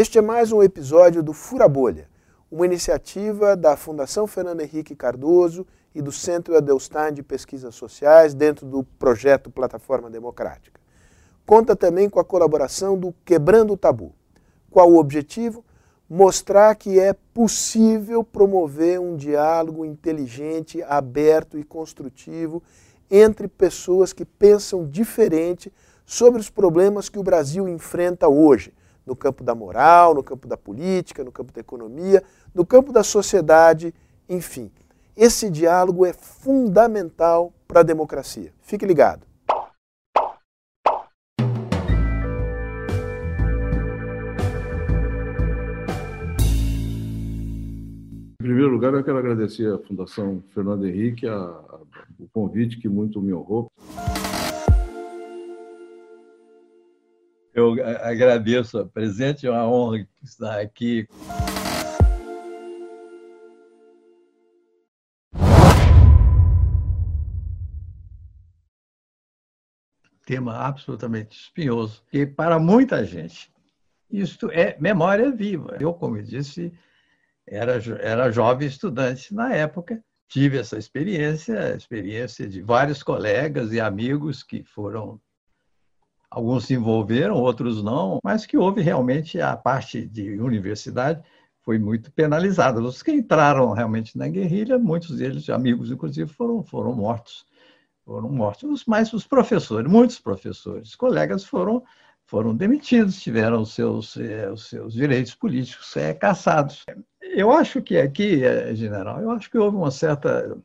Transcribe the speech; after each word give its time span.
Este 0.00 0.16
é 0.16 0.22
mais 0.22 0.52
um 0.52 0.62
episódio 0.62 1.24
do 1.24 1.32
Fura 1.32 1.66
Bolha, 1.66 2.08
uma 2.52 2.64
iniciativa 2.64 3.56
da 3.56 3.76
Fundação 3.76 4.28
Fernando 4.28 4.60
Henrique 4.60 4.94
Cardoso 4.94 5.66
e 5.92 6.00
do 6.00 6.12
Centro 6.12 6.56
Adelstein 6.56 7.12
de 7.12 7.20
Pesquisas 7.20 7.74
Sociais 7.74 8.32
dentro 8.32 8.64
do 8.64 8.84
projeto 8.84 9.50
Plataforma 9.50 10.08
Democrática. 10.08 10.80
Conta 11.44 11.74
também 11.74 12.08
com 12.08 12.20
a 12.20 12.24
colaboração 12.24 12.96
do 12.96 13.12
Quebrando 13.24 13.72
o 13.72 13.76
Tabu. 13.76 14.14
Qual 14.70 14.88
o 14.88 15.00
objetivo? 15.00 15.64
Mostrar 16.08 16.76
que 16.76 17.00
é 17.00 17.12
possível 17.34 18.22
promover 18.22 19.00
um 19.00 19.16
diálogo 19.16 19.84
inteligente, 19.84 20.80
aberto 20.84 21.58
e 21.58 21.64
construtivo 21.64 22.62
entre 23.10 23.48
pessoas 23.48 24.12
que 24.12 24.24
pensam 24.24 24.86
diferente 24.88 25.72
sobre 26.06 26.40
os 26.40 26.48
problemas 26.48 27.08
que 27.08 27.18
o 27.18 27.24
Brasil 27.24 27.68
enfrenta 27.68 28.28
hoje, 28.28 28.72
no 29.08 29.16
campo 29.16 29.42
da 29.42 29.54
moral, 29.54 30.14
no 30.14 30.22
campo 30.22 30.46
da 30.46 30.56
política, 30.56 31.24
no 31.24 31.32
campo 31.32 31.50
da 31.50 31.60
economia, 31.60 32.22
no 32.54 32.64
campo 32.64 32.92
da 32.92 33.02
sociedade, 33.02 33.94
enfim. 34.28 34.70
Esse 35.16 35.50
diálogo 35.50 36.04
é 36.04 36.12
fundamental 36.12 37.52
para 37.66 37.80
a 37.80 37.82
democracia. 37.82 38.52
Fique 38.60 38.86
ligado. 38.86 39.26
Em 48.40 48.44
primeiro 48.44 48.70
lugar, 48.70 48.94
eu 48.94 49.02
quero 49.02 49.18
agradecer 49.18 49.72
à 49.72 49.78
Fundação 49.78 50.42
Fernando 50.54 50.86
Henrique 50.86 51.26
a, 51.26 51.34
a, 51.34 51.80
o 52.18 52.28
convite 52.32 52.78
que 52.78 52.88
muito 52.88 53.20
me 53.20 53.34
honrou. 53.34 53.68
Eu 57.58 57.72
agradeço 58.04 58.78
a 58.78 58.86
presente, 58.86 59.44
é 59.44 59.50
uma 59.50 59.68
honra 59.68 60.06
estar 60.22 60.60
aqui. 60.60 61.08
Tema 70.24 70.54
absolutamente 70.54 71.36
espinhoso, 71.36 72.04
e 72.12 72.24
para 72.24 72.60
muita 72.60 73.04
gente, 73.04 73.52
isto 74.08 74.48
é 74.52 74.76
memória 74.78 75.32
viva. 75.32 75.76
Eu, 75.80 75.92
como 75.92 76.22
disse, 76.22 76.72
era, 77.44 77.82
era 78.00 78.30
jovem 78.30 78.68
estudante 78.68 79.34
na 79.34 79.52
época, 79.52 80.00
tive 80.28 80.58
essa 80.58 80.78
experiência, 80.78 81.72
a 81.72 81.76
experiência 81.76 82.46
de 82.46 82.62
vários 82.62 83.02
colegas 83.02 83.72
e 83.72 83.80
amigos 83.80 84.44
que 84.44 84.62
foram 84.62 85.20
alguns 86.38 86.66
se 86.66 86.74
envolveram, 86.74 87.34
outros 87.34 87.82
não, 87.82 88.20
mas 88.22 88.46
que 88.46 88.56
houve 88.56 88.80
realmente 88.80 89.40
a 89.40 89.56
parte 89.56 90.06
de 90.06 90.38
universidade 90.40 91.20
foi 91.62 91.78
muito 91.78 92.12
penalizada. 92.12 92.80
Os 92.80 93.02
que 93.02 93.12
entraram 93.12 93.72
realmente 93.72 94.16
na 94.16 94.28
guerrilha, 94.28 94.78
muitos 94.78 95.18
deles, 95.18 95.50
amigos 95.50 95.90
inclusive, 95.90 96.32
foram, 96.32 96.62
foram 96.62 96.94
mortos. 96.94 97.44
Foram 98.04 98.30
mortos, 98.30 98.84
mas 98.86 99.12
os 99.12 99.26
professores, 99.26 99.90
muitos 99.90 100.18
professores, 100.18 100.94
colegas 100.94 101.44
foram 101.44 101.82
foram 102.24 102.54
demitidos, 102.54 103.22
tiveram 103.22 103.62
os 103.62 103.72
seus, 103.72 104.14
eh, 104.18 104.50
os 104.50 104.68
seus 104.68 104.92
direitos 104.92 105.34
políticos 105.34 105.96
é, 105.96 106.12
caçados. 106.12 106.84
Eu 107.22 107.50
acho 107.50 107.80
que 107.80 107.96
aqui, 107.96 108.44
eh, 108.44 108.74
general, 108.74 109.18
eu 109.22 109.30
acho 109.30 109.50
que 109.50 109.56
houve 109.56 109.78
uma 109.78 109.90
certa. 109.90 110.58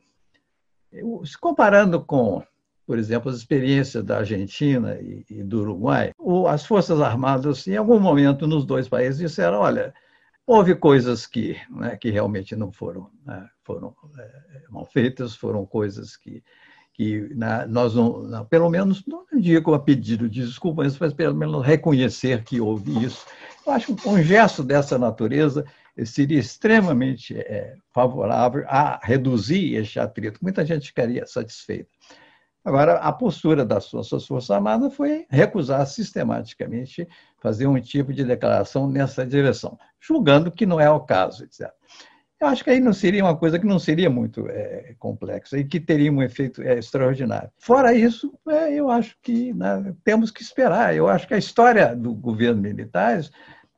Se 1.24 1.38
comparando 1.38 2.04
com 2.04 2.42
por 2.86 2.98
exemplo, 2.98 3.30
as 3.30 3.36
experiências 3.36 4.04
da 4.04 4.18
Argentina 4.18 4.98
e, 5.00 5.24
e 5.30 5.42
do 5.42 5.60
Uruguai, 5.60 6.12
o, 6.18 6.46
as 6.46 6.66
Forças 6.66 7.00
Armadas, 7.00 7.66
em 7.66 7.76
algum 7.76 7.98
momento, 7.98 8.46
nos 8.46 8.64
dois 8.64 8.88
países, 8.88 9.18
disseram: 9.18 9.58
olha, 9.58 9.94
houve 10.46 10.74
coisas 10.74 11.26
que, 11.26 11.56
né, 11.70 11.96
que 11.96 12.10
realmente 12.10 12.54
não 12.54 12.70
foram, 12.70 13.10
né, 13.24 13.48
foram 13.64 13.94
é, 14.18 14.62
mal 14.68 14.84
feitas, 14.84 15.34
foram 15.34 15.64
coisas 15.64 16.16
que, 16.16 16.42
que 16.92 17.28
na, 17.34 17.66
nós 17.66 17.94
não, 17.94 18.22
não, 18.22 18.44
pelo 18.44 18.68
menos, 18.68 19.04
não 19.06 19.24
digo 19.38 19.74
a 19.74 19.78
pedido 19.78 20.28
de 20.28 20.44
desculpas, 20.44 20.98
mas 20.98 21.12
pelo 21.12 21.34
menos 21.34 21.64
reconhecer 21.64 22.44
que 22.44 22.60
houve 22.60 23.04
isso. 23.04 23.26
Eu 23.66 23.72
acho 23.72 23.94
que 23.94 24.08
um 24.08 24.22
gesto 24.22 24.62
dessa 24.62 24.98
natureza 24.98 25.64
seria 26.04 26.38
extremamente 26.38 27.34
é, 27.36 27.76
favorável 27.92 28.64
a 28.66 29.00
reduzir 29.02 29.76
este 29.76 29.98
atrito. 29.98 30.40
Muita 30.42 30.66
gente 30.66 30.88
ficaria 30.88 31.24
satisfeita. 31.26 31.88
Agora, 32.64 32.94
a 32.94 33.12
postura 33.12 33.64
das 33.64 33.84
suas 33.84 34.08
Forças 34.26 34.50
Armadas 34.50 34.94
foi 34.94 35.26
recusar 35.28 35.86
sistematicamente 35.86 37.06
fazer 37.38 37.66
um 37.66 37.78
tipo 37.78 38.12
de 38.12 38.24
declaração 38.24 38.88
nessa 38.88 39.26
direção, 39.26 39.78
julgando 40.00 40.50
que 40.50 40.64
não 40.64 40.80
é 40.80 40.90
o 40.90 41.00
caso, 41.00 41.44
etc. 41.44 41.70
Eu 42.40 42.48
acho 42.48 42.64
que 42.64 42.70
aí 42.70 42.80
não 42.80 42.92
seria 42.92 43.22
uma 43.22 43.36
coisa 43.36 43.58
que 43.58 43.66
não 43.66 43.78
seria 43.78 44.08
muito 44.08 44.48
é, 44.48 44.94
complexa 44.98 45.58
e 45.58 45.64
que 45.64 45.78
teria 45.78 46.10
um 46.10 46.22
efeito 46.22 46.62
é, 46.62 46.78
extraordinário. 46.78 47.50
Fora 47.58 47.94
isso, 47.94 48.32
é, 48.48 48.72
eu 48.72 48.90
acho 48.90 49.16
que 49.22 49.52
né, 49.52 49.94
temos 50.02 50.30
que 50.30 50.42
esperar. 50.42 50.96
Eu 50.96 51.06
acho 51.06 51.28
que 51.28 51.34
a 51.34 51.38
história 51.38 51.94
do 51.94 52.14
governo 52.14 52.60
militar 52.60 53.20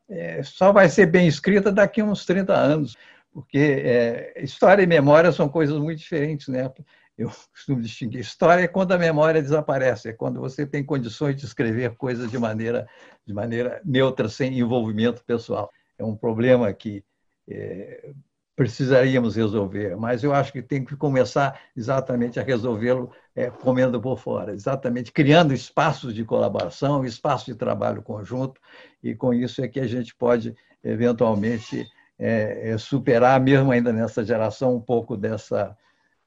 é, 0.09 0.43
só 0.43 0.73
vai 0.73 0.89
ser 0.89 1.07
bem 1.07 1.27
escrita 1.27 1.73
daqui 1.73 2.01
a 2.01 2.05
uns 2.05 2.25
30 2.25 2.55
anos, 2.55 2.97
porque 3.33 3.59
é, 3.59 4.43
história 4.43 4.83
e 4.83 4.87
memória 4.87 5.31
são 5.33 5.49
coisas 5.49 5.79
muito 5.79 5.99
diferentes, 5.99 6.49
né? 6.49 6.71
Eu 7.17 7.31
costumo 7.53 7.81
distinguir. 7.81 8.21
História 8.21 8.63
é 8.63 8.69
quando 8.69 8.93
a 8.93 8.99
memória 8.99 9.43
desaparece, 9.43 10.09
é 10.09 10.13
quando 10.13 10.41
você 10.41 10.67
tem 10.67 10.85
condições 10.85 11.37
de 11.37 11.47
escrever 11.47 11.97
coisas 11.97 12.31
de 12.31 12.39
maneira, 12.39 12.87
de 13.27 13.33
maneira 13.33 13.81
neutra, 13.85 14.29
sem 14.29 14.59
envolvimento 14.59 15.25
pessoal. 15.25 15.71
É 15.99 16.05
um 16.05 16.15
problema 16.15 16.73
que 16.73 17.03
é, 17.49 18.11
precisaríamos 18.55 19.37
resolver, 19.37 19.97
mas 19.97 20.25
eu 20.25 20.35
acho 20.35 20.51
que 20.51 20.63
tem 20.63 20.85
que 20.85 20.97
começar 20.97 21.61
exatamente 21.77 22.41
a 22.41 22.43
resolvê-lo 22.43 23.11
é, 23.35 23.51
comendo 23.51 24.01
por 24.01 24.19
fora, 24.19 24.53
exatamente 24.53 25.13
criando 25.13 25.55
espaços 25.55 26.15
de 26.15 26.25
colaboração, 26.25 27.05
espaços 27.05 27.47
de 27.47 27.55
trabalho 27.55 28.03
conjunto, 28.03 28.61
e 29.03 29.15
com 29.15 29.33
isso 29.33 29.63
é 29.63 29.69
que 29.69 29.79
a 29.79 29.87
gente 29.87 30.15
pode, 30.15 30.55
eventualmente, 30.83 31.87
é, 32.19 32.71
é 32.71 32.79
superar, 32.79 33.39
mesmo 33.41 33.71
ainda 33.71 33.93
nessa 33.93 34.25
geração, 34.25 34.75
um 34.75 34.81
pouco 34.81 35.19
dessa 35.19 35.77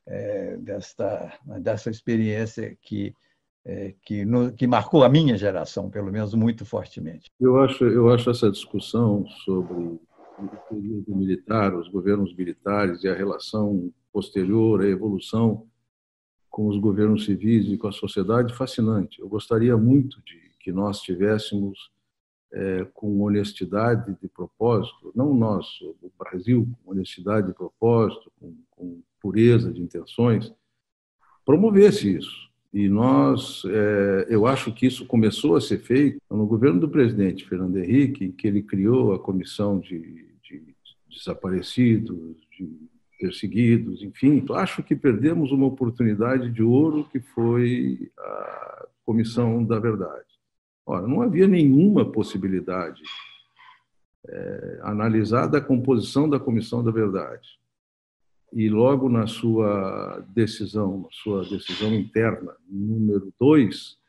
é, 0.10 0.58
desta, 0.58 1.32
dessa 1.62 1.90
experiência 1.90 2.76
que, 2.82 3.14
é, 3.64 3.94
que, 4.02 4.26
no, 4.26 4.52
que 4.52 4.66
marcou 4.66 5.04
a 5.04 5.10
minha 5.10 5.38
geração, 5.38 5.90
pelo 5.90 6.12
menos 6.12 6.34
muito 6.34 6.66
fortemente. 6.66 7.32
Eu 7.40 7.58
acho, 7.58 7.84
eu 7.86 8.12
acho 8.12 8.30
essa 8.30 8.50
discussão 8.50 9.26
sobre 9.46 9.76
o 9.76 10.00
período 10.70 11.16
militar, 11.16 11.76
os 11.76 11.88
governos 11.88 12.36
militares 12.36 13.04
e 13.04 13.08
a 13.08 13.14
relação 13.14 13.92
posterior, 14.12 14.82
a 14.82 14.88
evolução 14.88 15.68
com 16.50 16.68
os 16.68 16.80
governos 16.80 17.26
civis 17.26 17.68
e 17.68 17.78
com 17.78 17.88
a 17.88 17.92
sociedade 17.92 18.56
fascinante. 18.56 19.22
Eu 19.22 19.30
gostaria 19.30 19.78
muito 19.78 20.22
de 20.24 20.50
que 20.60 20.72
nós 20.72 21.02
tivéssemos 21.02 21.92
é, 22.52 22.86
com 22.94 23.22
honestidade 23.22 24.18
de 24.22 24.28
propósito, 24.28 25.12
não 25.16 25.34
nós, 25.34 25.68
o 25.82 26.12
Brasil, 26.18 26.68
com 26.84 26.92
honestidade 26.92 27.48
de 27.48 27.54
propósito, 27.54 28.32
com, 28.40 28.56
com 28.72 29.02
pureza 29.22 29.72
de 29.72 29.82
intenções, 29.82 30.54
promovesse 31.46 32.16
isso. 32.18 32.50
E 32.72 32.88
nós, 32.88 33.64
é, 33.66 34.28
eu 34.30 34.46
acho 34.46 34.72
que 34.72 34.86
isso 34.86 35.06
começou 35.06 35.56
a 35.56 35.62
ser 35.62 35.80
feito 35.80 36.22
no 36.30 36.46
governo 36.46 36.80
do 36.80 36.90
presidente 36.90 37.48
Fernando 37.48 37.78
Henrique, 37.78 38.32
que 38.32 38.48
ele 38.48 38.62
criou 38.62 39.14
a 39.14 39.20
comissão 39.20 39.80
de, 39.80 40.00
de 40.44 40.76
desaparecidos, 41.10 42.38
de 42.56 42.70
perseguidos, 43.20 44.04
enfim. 44.04 44.46
Acho 44.52 44.84
que 44.84 44.96
perdemos 44.96 45.52
uma 45.52 45.66
oportunidade 45.66 46.50
de 46.52 46.64
ouro 46.64 47.10
que 47.12 47.20
foi 47.20 48.12
a 48.18 48.88
comissão 49.04 49.64
da 49.64 49.80
verdade. 49.80 50.39
Ora, 50.90 51.08
não 51.08 51.22
havia 51.22 51.48
nenhuma 51.48 52.04
possibilidade 52.04 53.04
é, 54.28 54.80
analisada 54.82 55.60
a 55.60 55.62
composição 55.62 56.28
da 56.28 56.40
comissão 56.40 56.84
da 56.84 56.90
verdade. 56.90 57.48
E 58.52 58.68
logo 58.70 59.08
na 59.08 59.28
sua 59.28 60.26
decisão, 60.34 61.08
sua 61.12 61.48
decisão 61.48 61.94
interna, 61.94 62.56
número 62.68 63.32
dois, 63.40 64.00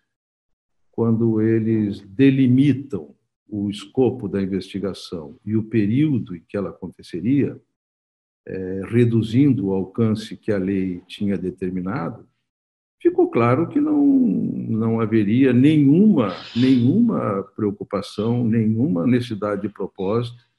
quando 0.90 1.43
eles 1.43 2.00
delimitam 2.00 3.14
o 3.46 3.69
escopo 3.69 4.26
da 4.26 4.40
investigação 4.40 5.38
e 5.44 5.54
o 5.58 5.64
período 5.64 6.34
em 6.34 6.43
que 6.49 6.56
ela 6.56 6.70
aconteceria, 6.70 7.60
é, 8.46 8.82
reduzindo 8.87 9.66
o 9.66 9.75
alcance 9.75 10.34
que 10.34 10.50
a 10.50 10.56
lei 10.56 11.02
tinha 11.06 11.37
determinado, 11.37 12.26
ficou 13.00 13.31
claro 13.31 13.69
que 13.69 13.81
não, 13.81 14.05
não 14.05 15.00
haveria 15.00 15.52
nenhuma, 15.52 16.35
nenhuma 16.55 17.43
preocupação, 17.56 18.44
nenhuma 18.44 19.06
necessidade 19.06 19.62
de 19.62 19.69
propósito 19.69 20.50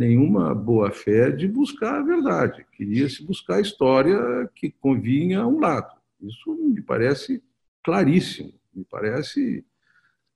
nenhuma 0.00 0.54
boa-fé 0.54 1.30
de 1.30 1.46
buscar 1.46 2.00
a 2.00 2.02
verdade. 2.02 2.64
Queria-se 2.72 3.22
buscar 3.22 3.56
a 3.56 3.60
história 3.60 4.18
que 4.54 4.70
convinha 4.70 5.40
a 5.40 5.46
um 5.46 5.60
lado. 5.60 5.94
Isso 6.20 6.54
me 6.54 6.80
parece 6.80 7.42
claríssimo, 7.82 8.52
me 8.74 8.84
parece 8.84 9.64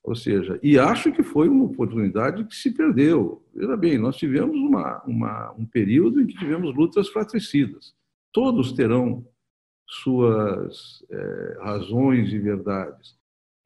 Ou 0.03 0.15
seja, 0.15 0.61
e 0.62 0.79
acho 0.79 1.11
que 1.12 1.23
foi 1.23 1.49
uma 1.49 1.65
oportunidade 1.65 2.45
que 2.45 2.55
se 2.55 2.71
perdeu. 2.71 3.43
Veja 3.55 3.75
bem, 3.75 3.97
nós 3.97 4.17
tivemos 4.17 4.55
uma, 4.55 5.03
uma, 5.06 5.53
um 5.53 5.65
período 5.65 6.21
em 6.21 6.27
que 6.27 6.37
tivemos 6.37 6.77
lutas 6.77 7.09
fratricidas. 7.09 7.95
Todos 8.31 8.73
terão 8.73 9.27
suas 9.86 11.04
é, 11.10 11.58
razões 11.60 12.32
e 12.32 12.38
verdades. 12.38 13.16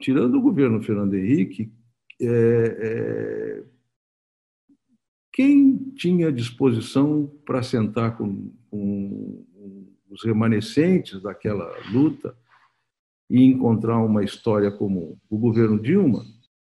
Tirando 0.00 0.36
o 0.36 0.42
governo 0.42 0.82
Fernando 0.82 1.14
Henrique, 1.14 1.72
é, 2.20 2.26
é, 2.26 3.64
quem 5.32 5.92
tinha 5.94 6.32
disposição 6.32 7.26
para 7.44 7.62
sentar 7.62 8.16
com, 8.16 8.52
com 8.70 9.44
os 10.10 10.24
remanescentes 10.24 11.22
daquela 11.22 11.70
luta 11.92 12.36
e 13.30 13.44
encontrar 13.44 13.98
uma 13.98 14.24
história 14.24 14.70
comum. 14.70 15.16
O 15.28 15.38
governo 15.38 15.80
Dilma, 15.80 16.24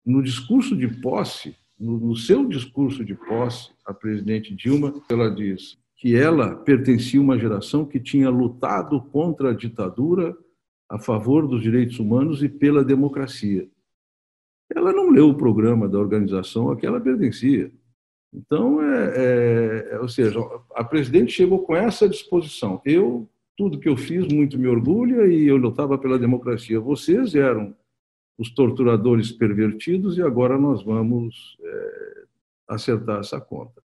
no 0.04 0.22
discurso 0.22 0.76
de 0.76 0.88
posse, 1.00 1.54
no, 1.78 2.16
seu 2.16 2.46
discurso 2.48 3.04
de 3.04 3.14
posse, 3.14 3.70
a 3.84 3.92
presidente 3.92 4.54
Dilma, 4.54 4.94
ela 5.10 5.28
diz 5.30 5.78
que 5.96 6.14
ela 6.14 6.54
pertencia 6.54 7.18
a 7.18 7.22
uma 7.22 7.38
geração 7.38 7.84
que 7.84 7.98
tinha 7.98 8.28
lutado 8.28 9.00
contra 9.00 9.50
a 9.50 9.54
ditadura 9.54 10.36
a 10.88 10.98
favor 10.98 11.48
dos 11.48 11.62
direitos 11.62 11.98
humanos 11.98 12.42
e 12.42 12.48
pela 12.48 12.84
democracia. 12.84 13.68
Ela 14.74 14.92
não 14.92 15.10
leu 15.10 15.30
o 15.30 15.36
programa 15.36 15.88
da 15.88 15.98
organização 15.98 16.70
a 16.70 16.76
que 16.76 16.86
ela 16.86 17.00
pertencia. 17.00 17.72
Então, 18.32 18.82
é, 18.82 19.12
é, 19.16 19.88
é 19.92 20.00
ou 20.00 20.08
seja, 20.08 20.38
a 20.74 20.84
presidente 20.84 21.32
chegou 21.32 21.60
com 21.60 21.74
essa 21.74 22.08
disposição. 22.08 22.80
Eu 22.84 23.28
tudo 23.56 23.80
que 23.80 23.88
eu 23.88 23.96
fiz 23.96 24.30
muito 24.30 24.58
me 24.58 24.68
orgulha 24.68 25.26
e 25.26 25.46
eu 25.46 25.56
lutava 25.56 25.96
pela 25.96 26.18
democracia. 26.18 26.78
Vocês 26.78 27.34
eram 27.34 27.74
os 28.38 28.50
torturadores 28.50 29.32
pervertidos 29.32 30.18
e 30.18 30.22
agora 30.22 30.58
nós 30.58 30.82
vamos 30.82 31.56
é, 31.62 32.24
acertar 32.68 33.20
essa 33.20 33.40
conta. 33.40 33.82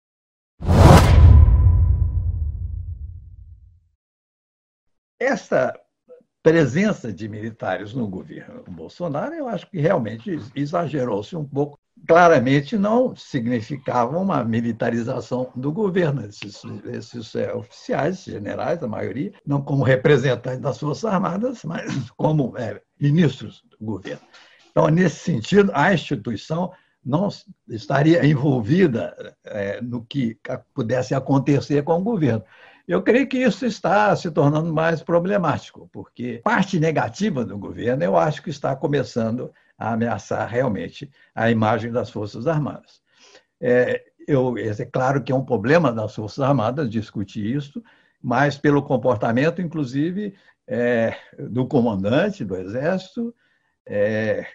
Essa 5.19 5.73
presença 6.41 7.11
de 7.11 7.27
militares 7.27 7.93
no 7.93 8.07
governo 8.07 8.63
Bolsonaro, 8.69 9.35
eu 9.35 9.47
acho 9.47 9.69
que 9.69 9.79
realmente 9.79 10.39
exagerou-se 10.55 11.35
um 11.35 11.43
pouco 11.43 11.77
claramente 12.07 12.77
não 12.77 13.15
significava 13.15 14.17
uma 14.17 14.43
militarização 14.43 15.51
do 15.55 15.71
governo. 15.71 16.25
Esses, 16.25 16.61
esses 16.85 17.35
é, 17.35 17.53
oficiais, 17.53 18.23
generais, 18.23 18.81
a 18.81 18.87
maioria, 18.87 19.33
não 19.45 19.61
como 19.61 19.83
representantes 19.83 20.61
das 20.61 20.79
Forças 20.79 21.05
Armadas, 21.05 21.63
mas 21.63 22.09
como 22.11 22.57
é, 22.57 22.81
ministros 22.99 23.63
do 23.69 23.85
governo. 23.85 24.21
Então, 24.71 24.87
nesse 24.87 25.17
sentido, 25.17 25.71
a 25.73 25.93
instituição 25.93 26.71
não 27.03 27.29
estaria 27.67 28.25
envolvida 28.25 29.35
é, 29.43 29.81
no 29.81 30.05
que 30.05 30.37
pudesse 30.73 31.15
acontecer 31.15 31.83
com 31.83 31.93
o 31.93 32.03
governo. 32.03 32.43
Eu 32.89 33.03
creio 33.03 33.27
que 33.27 33.37
isso 33.37 33.67
está 33.67 34.15
se 34.15 34.31
tornando 34.31 34.73
mais 34.73 35.03
problemático, 35.03 35.87
porque 35.93 36.41
parte 36.43 36.79
negativa 36.79 37.45
do 37.45 37.55
governo 37.55 38.03
eu 38.03 38.17
acho 38.17 38.41
que 38.41 38.49
está 38.49 38.75
começando 38.75 39.53
a 39.77 39.93
ameaçar 39.93 40.49
realmente 40.49 41.07
a 41.35 41.51
imagem 41.51 41.91
das 41.91 42.09
Forças 42.09 42.47
Armadas. 42.47 42.99
É, 43.61 44.03
eu, 44.27 44.57
é 44.57 44.73
claro 44.85 45.23
que 45.23 45.31
é 45.31 45.35
um 45.35 45.45
problema 45.45 45.93
das 45.93 46.15
Forças 46.15 46.39
Armadas 46.39 46.89
discutir 46.89 47.55
isso, 47.55 47.79
mas 48.19 48.57
pelo 48.57 48.81
comportamento, 48.81 49.61
inclusive, 49.61 50.33
é, 50.67 51.15
do 51.37 51.67
comandante 51.67 52.43
do 52.43 52.55
Exército, 52.55 53.35
é, 53.85 54.47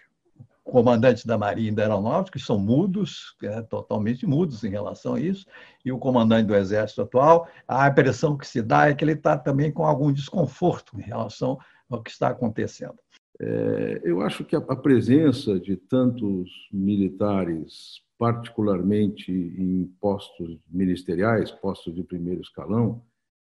comandante 0.65 1.27
da 1.27 1.37
Marinha 1.37 1.69
e 1.69 1.75
da 1.75 1.83
Aeronáutica, 1.83 2.39
que 2.39 2.43
são 2.43 2.57
mudos, 2.57 3.35
é, 3.43 3.61
totalmente 3.61 4.25
mudos 4.25 4.63
em 4.63 4.69
relação 4.69 5.13
a 5.13 5.19
isso, 5.19 5.45
e 5.85 5.91
o 5.91 5.99
comandante 5.99 6.47
do 6.47 6.55
Exército 6.55 7.03
atual, 7.03 7.47
a 7.67 7.87
impressão 7.87 8.35
que 8.35 8.47
se 8.47 8.63
dá 8.63 8.89
é 8.89 8.93
que 8.95 9.03
ele 9.03 9.11
está 9.11 9.37
também 9.37 9.71
com 9.71 9.85
algum 9.85 10.11
desconforto 10.11 10.99
em 10.99 11.03
relação 11.03 11.59
ao 11.87 12.01
que 12.01 12.09
está 12.09 12.29
acontecendo. 12.29 12.95
É, 13.39 14.01
eu 14.03 14.21
acho 14.21 14.43
que 14.43 14.55
a, 14.55 14.61
presença 14.61 15.59
de 15.59 15.75
tantos 15.75 16.49
militares, 16.71 18.01
particularmente 18.17 19.31
em 19.31 19.85
postos 20.01 20.57
ministeriais, 20.67 21.51
postos 21.51 21.93
de 21.93 22.03
primeiro 22.03 22.41
escalão, 22.41 23.03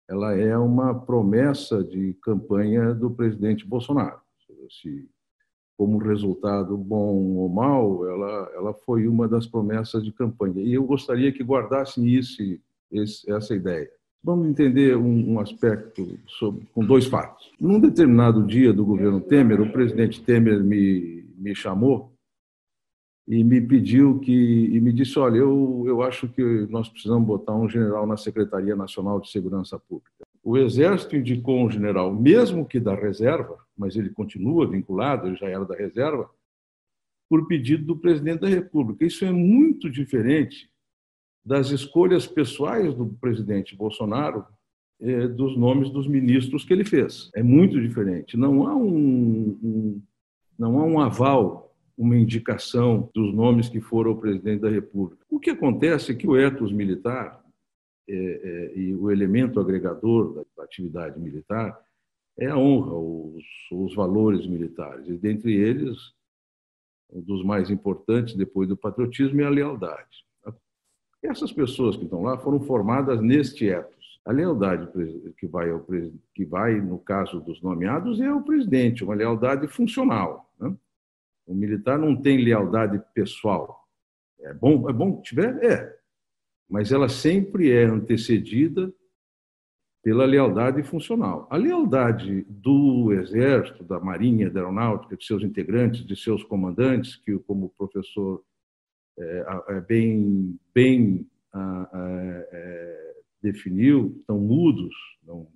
ela 0.07 0.35
é 0.35 0.57
uma 0.57 0.93
promessa 0.93 1.83
de 1.83 2.13
campanha 2.21 2.93
do 2.93 3.11
presidente 3.11 3.67
Bolsonaro. 3.67 4.21
Se, 4.81 5.09
como 5.79 5.97
resultado 5.97 6.75
bom 6.75 7.37
ou 7.37 7.47
mal, 7.47 8.05
ela, 8.05 8.51
ela 8.53 8.73
foi 8.73 9.07
uma 9.07 9.29
das 9.29 9.47
promessas 9.47 10.03
de 10.03 10.11
campanha. 10.11 10.61
E 10.61 10.73
eu 10.73 10.83
gostaria 10.83 11.31
que 11.31 11.41
guardassem 11.41 12.05
isso, 12.05 12.43
esse, 12.91 13.31
essa 13.31 13.55
ideia. 13.55 13.89
Vamos 14.21 14.49
entender 14.49 14.97
um, 14.97 15.31
um 15.31 15.39
aspecto 15.39 16.19
sobre, 16.27 16.67
com 16.73 16.85
dois 16.85 17.05
fatos. 17.05 17.49
Num 17.57 17.79
determinado 17.79 18.45
dia 18.45 18.73
do 18.73 18.83
governo 18.83 19.21
Temer, 19.21 19.61
o 19.61 19.71
presidente 19.71 20.21
Temer 20.21 20.61
me, 20.61 21.23
me 21.37 21.55
chamou 21.55 22.11
e 23.25 23.41
me 23.41 23.61
pediu 23.61 24.19
que 24.19 24.33
e 24.33 24.81
me 24.81 24.91
disse, 24.91 25.17
olha, 25.17 25.37
eu, 25.37 25.85
eu 25.87 26.01
acho 26.01 26.27
que 26.27 26.43
nós 26.69 26.89
precisamos 26.89 27.25
botar 27.25 27.55
um 27.55 27.69
general 27.69 28.05
na 28.05 28.17
Secretaria 28.17 28.75
Nacional 28.75 29.21
de 29.21 29.31
Segurança 29.31 29.79
Pública. 29.79 30.25
O 30.43 30.57
Exército 30.57 31.15
indicou 31.15 31.65
um 31.65 31.69
general, 31.69 32.13
mesmo 32.13 32.65
que 32.65 32.79
da 32.79 32.95
reserva, 32.95 33.57
mas 33.77 33.95
ele 33.95 34.09
continua 34.09 34.69
vinculado, 34.69 35.27
ele 35.27 35.35
já 35.35 35.47
era 35.47 35.65
da 35.65 35.75
reserva, 35.75 36.29
por 37.29 37.47
pedido 37.47 37.85
do 37.85 37.97
presidente 37.97 38.41
da 38.41 38.47
República. 38.47 39.05
Isso 39.05 39.23
é 39.23 39.31
muito 39.31 39.89
diferente 39.89 40.69
das 41.45 41.69
escolhas 41.69 42.27
pessoais 42.27 42.93
do 42.93 43.07
presidente 43.21 43.75
Bolsonaro 43.75 44.45
é, 45.01 45.27
dos 45.27 45.55
nomes 45.57 45.89
dos 45.89 46.07
ministros 46.07 46.65
que 46.65 46.73
ele 46.73 46.83
fez. 46.83 47.29
É 47.35 47.41
muito 47.41 47.79
diferente. 47.79 48.35
Não 48.35 48.67
há 48.67 48.75
um, 48.75 49.57
um, 49.63 50.01
não 50.57 50.79
há 50.79 50.85
um 50.85 50.99
aval, 50.99 51.73
uma 51.97 52.17
indicação 52.17 53.09
dos 53.13 53.33
nomes 53.33 53.69
que 53.69 53.79
foram 53.79 54.11
o 54.11 54.17
presidente 54.17 54.61
da 54.61 54.69
República. 54.69 55.23
O 55.29 55.39
que 55.39 55.51
acontece 55.51 56.11
é 56.11 56.15
que 56.15 56.27
o 56.27 56.35
ethos 56.35 56.71
militar 56.71 57.41
e 58.09 58.95
o 58.95 59.11
elemento 59.11 59.59
agregador 59.59 60.45
da 60.57 60.63
atividade 60.63 61.19
militar 61.19 61.79
é 62.37 62.47
a 62.47 62.57
honra, 62.57 62.93
os, 62.93 63.43
os 63.71 63.95
valores 63.95 64.47
militares. 64.47 65.07
E 65.07 65.17
dentre 65.17 65.53
eles, 65.53 65.97
um 67.11 67.21
dos 67.21 67.43
mais 67.43 67.69
importantes, 67.69 68.35
depois 68.35 68.67
do 68.67 68.77
patriotismo, 68.77 69.41
é 69.41 69.45
a 69.45 69.49
lealdade. 69.49 70.25
Essas 71.21 71.51
pessoas 71.51 71.97
que 71.97 72.05
estão 72.05 72.23
lá 72.23 72.37
foram 72.37 72.61
formadas 72.61 73.21
neste 73.21 73.67
ethos. 73.67 74.21
A 74.25 74.31
lealdade 74.31 74.89
que 75.37 75.47
vai, 75.47 75.69
ao, 75.69 75.85
que 76.33 76.45
vai, 76.45 76.79
no 76.79 76.97
caso 76.99 77.41
dos 77.41 77.61
nomeados, 77.61 78.21
é 78.21 78.27
ao 78.27 78.41
presidente, 78.41 79.03
uma 79.03 79.15
lealdade 79.15 79.67
funcional. 79.67 80.49
Né? 80.59 80.73
O 81.45 81.53
militar 81.53 81.97
não 81.97 82.15
tem 82.15 82.43
lealdade 82.43 83.01
pessoal. 83.13 83.85
É 84.39 84.53
bom, 84.53 84.89
é 84.89 84.93
bom 84.93 85.17
que 85.17 85.23
tiver? 85.23 85.61
É. 85.63 85.98
Mas 86.69 86.91
ela 86.91 87.09
sempre 87.09 87.71
é 87.71 87.85
antecedida 87.85 88.93
pela 90.03 90.25
lealdade 90.25 90.81
funcional. 90.83 91.47
A 91.49 91.57
lealdade 91.57 92.45
do 92.47 93.11
Exército, 93.13 93.83
da 93.83 93.99
Marinha, 93.99 94.49
da 94.49 94.61
Aeronáutica, 94.61 95.17
de 95.17 95.25
seus 95.25 95.43
integrantes, 95.43 96.05
de 96.05 96.15
seus 96.15 96.43
comandantes, 96.43 97.15
que, 97.17 97.37
como 97.39 97.65
o 97.65 97.69
professor 97.69 98.43
é, 99.17 99.45
é, 99.69 99.81
bem, 99.81 100.57
bem 100.73 101.29
é, 101.53 103.13
definiu, 103.41 104.15
estão 104.19 104.39
mudos, 104.39 104.95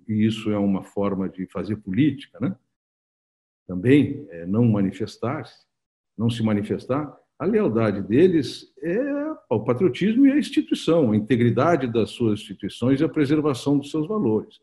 e 0.06 0.26
isso 0.26 0.50
é 0.50 0.58
uma 0.58 0.84
forma 0.84 1.28
de 1.28 1.46
fazer 1.46 1.76
política, 1.76 2.38
né? 2.40 2.56
também 3.66 4.26
é, 4.30 4.46
não 4.46 4.64
manifestar-se, 4.66 5.66
não 6.16 6.28
se 6.28 6.42
manifestar, 6.42 7.18
a 7.38 7.44
lealdade 7.44 8.02
deles 8.02 8.72
é 8.82 8.98
ao 9.50 9.64
patriotismo 9.64 10.26
e 10.26 10.32
à 10.32 10.38
instituição, 10.38 11.12
a 11.12 11.16
integridade 11.16 11.86
das 11.86 12.10
suas 12.10 12.40
instituições 12.40 13.00
e 13.00 13.04
a 13.04 13.08
preservação 13.08 13.78
dos 13.78 13.90
seus 13.90 14.06
valores. 14.06 14.60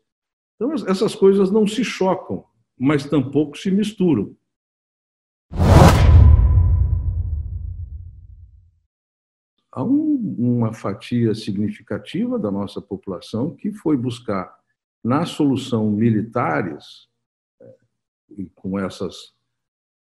Então, 0.56 0.72
essas 0.72 1.14
coisas 1.14 1.50
não 1.50 1.66
se 1.66 1.84
chocam, 1.84 2.44
mas 2.78 3.04
tampouco 3.04 3.56
se 3.56 3.70
misturam. 3.70 4.36
há 9.72 9.82
um, 9.82 10.36
uma 10.38 10.74
fatia 10.74 11.34
significativa 11.34 12.38
da 12.38 12.50
nossa 12.50 12.80
população 12.80 13.56
que 13.56 13.72
foi 13.72 13.96
buscar 13.96 14.54
na 15.02 15.24
solução 15.24 15.90
militares, 15.90 17.08
é, 17.60 17.74
e 18.36 18.46
com 18.50 18.78
essas, 18.78 19.34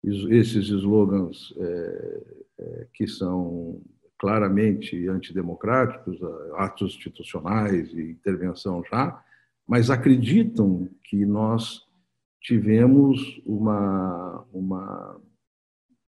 esses 0.05 0.69
slogans 0.69 1.53
é, 1.57 2.23
é, 2.59 2.87
que 2.93 3.07
são 3.07 3.81
claramente 4.17 5.07
antidemocráticos, 5.07 6.17
atos 6.55 6.95
institucionais 6.95 7.91
e 7.93 8.11
intervenção 8.11 8.83
já, 8.89 9.21
mas 9.67 9.89
acreditam 9.89 10.87
que 11.03 11.25
nós 11.25 11.81
tivemos 12.41 13.41
uma, 13.45 14.45
uma 14.53 15.19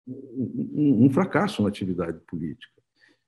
um, 0.07 1.05
um 1.05 1.09
fracasso 1.09 1.61
na 1.61 1.69
atividade 1.69 2.19
política. 2.27 2.81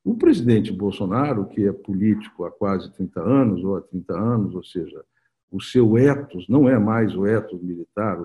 O 0.04 0.16
presidente 0.16 0.72
Bolsonaro, 0.72 1.48
que 1.48 1.66
é 1.66 1.72
político 1.72 2.46
há 2.46 2.52
quase 2.52 2.92
30 2.94 3.22
anos, 3.22 3.64
ou 3.64 3.78
há 3.78 3.82
30 3.82 4.14
anos, 4.14 4.56
ou 4.56 4.64
seja, 4.64 5.04
o 5.52 5.62
seu 5.62 5.98
ethos 5.98 6.48
não 6.50 6.68
é 6.68 6.78
mais 6.78 7.16
o 7.16 7.26
ethos 7.26 7.62
militar, 7.62 8.20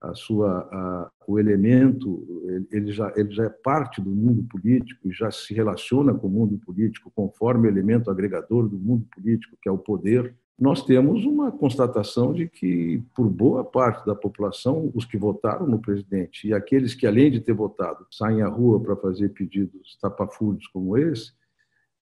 a 0.00 0.14
sua, 0.14 0.60
a, 0.72 1.10
o 1.26 1.38
elemento, 1.38 2.66
ele 2.72 2.90
já, 2.90 3.12
ele 3.14 3.30
já 3.30 3.44
é 3.44 3.50
parte 3.50 4.00
do 4.00 4.10
mundo 4.10 4.42
político 4.44 5.08
e 5.08 5.12
já 5.12 5.30
se 5.30 5.52
relaciona 5.52 6.14
com 6.14 6.26
o 6.26 6.30
mundo 6.30 6.58
político 6.58 7.12
conforme 7.14 7.68
o 7.68 7.70
elemento 7.70 8.10
agregador 8.10 8.66
do 8.66 8.78
mundo 8.78 9.06
político, 9.14 9.56
que 9.60 9.68
é 9.68 9.72
o 9.72 9.78
poder. 9.78 10.34
Nós 10.58 10.84
temos 10.84 11.24
uma 11.24 11.52
constatação 11.52 12.32
de 12.32 12.48
que, 12.48 13.02
por 13.14 13.28
boa 13.28 13.62
parte 13.62 14.04
da 14.06 14.14
população, 14.14 14.90
os 14.94 15.04
que 15.04 15.18
votaram 15.18 15.66
no 15.66 15.78
presidente 15.78 16.48
e 16.48 16.54
aqueles 16.54 16.94
que, 16.94 17.06
além 17.06 17.30
de 17.30 17.40
ter 17.40 17.52
votado, 17.52 18.06
saem 18.10 18.42
à 18.42 18.48
rua 18.48 18.80
para 18.80 18.96
fazer 18.96 19.30
pedidos 19.30 19.98
tapafúrdios 20.00 20.66
como 20.68 20.96
esse, 20.96 21.32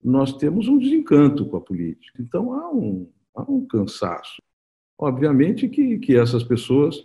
nós 0.01 0.37
temos 0.37 0.67
um 0.69 0.77
desencanto 0.77 1.45
com 1.45 1.57
a 1.57 1.61
política. 1.61 2.21
Então, 2.21 2.53
há 2.53 2.71
um, 2.71 3.09
há 3.35 3.49
um 3.49 3.65
cansaço. 3.65 4.41
Obviamente 4.97 5.67
que, 5.69 5.97
que 5.99 6.17
essas 6.17 6.43
pessoas 6.43 7.01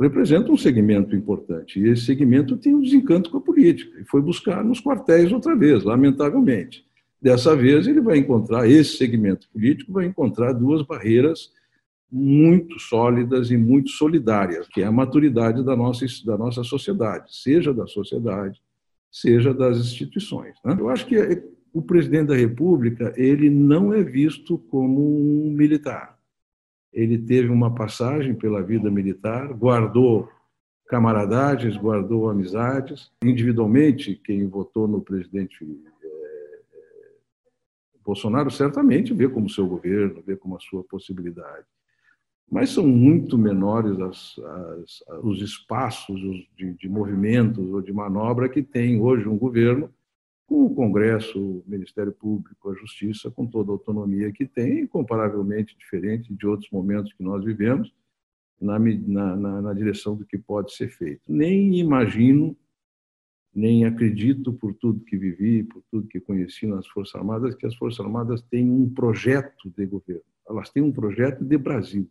representa 0.00 0.50
um 0.50 0.56
segmento 0.56 1.14
importante. 1.14 1.80
E 1.80 1.88
esse 1.88 2.04
segmento 2.04 2.56
tem 2.56 2.74
um 2.74 2.80
desencanto 2.80 3.30
com 3.30 3.38
a 3.38 3.40
política 3.40 4.00
e 4.00 4.04
foi 4.04 4.20
buscar 4.20 4.64
nos 4.64 4.80
quartéis 4.80 5.32
outra 5.32 5.54
vez, 5.54 5.84
lamentavelmente. 5.84 6.84
Dessa 7.20 7.54
vez, 7.54 7.86
ele 7.86 8.00
vai 8.00 8.18
encontrar, 8.18 8.68
esse 8.68 8.96
segmento 8.96 9.48
político 9.50 9.92
vai 9.92 10.06
encontrar 10.06 10.52
duas 10.52 10.82
barreiras 10.82 11.50
muito 12.10 12.78
sólidas 12.80 13.50
e 13.50 13.56
muito 13.56 13.90
solidárias, 13.90 14.68
que 14.68 14.82
é 14.82 14.84
a 14.84 14.92
maturidade 14.92 15.64
da 15.64 15.76
nossa, 15.76 16.04
da 16.26 16.36
nossa 16.36 16.62
sociedade, 16.64 17.34
seja 17.34 17.72
da 17.72 17.86
sociedade, 17.86 18.60
seja 19.10 19.54
das 19.54 19.78
instituições. 19.78 20.56
Né? 20.64 20.76
Eu 20.78 20.88
acho 20.88 21.06
que 21.06 21.16
o 21.72 21.80
presidente 21.80 22.28
da 22.28 22.36
República 22.36 23.14
ele 23.16 23.48
não 23.48 23.94
é 23.94 24.02
visto 24.02 24.58
como 24.58 25.46
um 25.46 25.50
militar 25.52 26.11
ele 26.92 27.18
teve 27.18 27.48
uma 27.48 27.74
passagem 27.74 28.34
pela 28.34 28.62
vida 28.62 28.90
militar, 28.90 29.52
guardou 29.54 30.28
camaradagens, 30.86 31.76
guardou 31.76 32.28
amizades. 32.28 33.10
Individualmente, 33.24 34.14
quem 34.14 34.46
votou 34.46 34.86
no 34.86 35.00
presidente 35.00 35.64
é, 35.64 36.60
Bolsonaro 38.04 38.50
certamente 38.50 39.14
vê 39.14 39.26
como 39.26 39.48
seu 39.48 39.66
governo, 39.66 40.22
vê 40.26 40.36
como 40.36 40.56
a 40.56 40.60
sua 40.60 40.84
possibilidade. 40.84 41.64
Mas 42.50 42.68
são 42.68 42.86
muito 42.86 43.38
menores 43.38 43.98
as, 43.98 44.38
as, 44.38 45.02
os 45.22 45.40
espaços 45.40 46.20
de, 46.54 46.74
de 46.74 46.88
movimentos 46.90 47.72
ou 47.72 47.80
de 47.80 47.90
manobra 47.90 48.50
que 48.50 48.62
tem 48.62 49.00
hoje 49.00 49.26
um 49.26 49.38
governo 49.38 49.90
o 50.48 50.74
Congresso, 50.74 51.38
o 51.38 51.64
Ministério 51.66 52.12
Público, 52.12 52.70
a 52.70 52.74
Justiça, 52.74 53.30
com 53.30 53.46
toda 53.46 53.70
a 53.70 53.74
autonomia 53.74 54.32
que 54.32 54.46
tem, 54.46 54.80
incomparavelmente 54.80 55.76
diferente 55.78 56.32
de 56.32 56.46
outros 56.46 56.70
momentos 56.70 57.12
que 57.12 57.22
nós 57.22 57.44
vivemos, 57.44 57.92
na, 58.60 58.78
na, 58.78 59.62
na 59.62 59.72
direção 59.74 60.16
do 60.16 60.24
que 60.24 60.38
pode 60.38 60.72
ser 60.72 60.88
feito. 60.88 61.22
Nem 61.28 61.78
imagino, 61.78 62.56
nem 63.54 63.84
acredito, 63.84 64.52
por 64.52 64.74
tudo 64.74 65.04
que 65.04 65.16
vivi, 65.16 65.64
por 65.64 65.82
tudo 65.90 66.06
que 66.08 66.20
conheci 66.20 66.66
nas 66.66 66.86
Forças 66.86 67.14
Armadas, 67.16 67.54
que 67.54 67.66
as 67.66 67.74
Forças 67.74 68.00
Armadas 68.04 68.40
têm 68.42 68.70
um 68.70 68.88
projeto 68.88 69.70
de 69.76 69.84
governo. 69.84 70.22
Elas 70.48 70.70
têm 70.70 70.82
um 70.82 70.92
projeto 70.92 71.44
de 71.44 71.58
Brasil. 71.58 72.08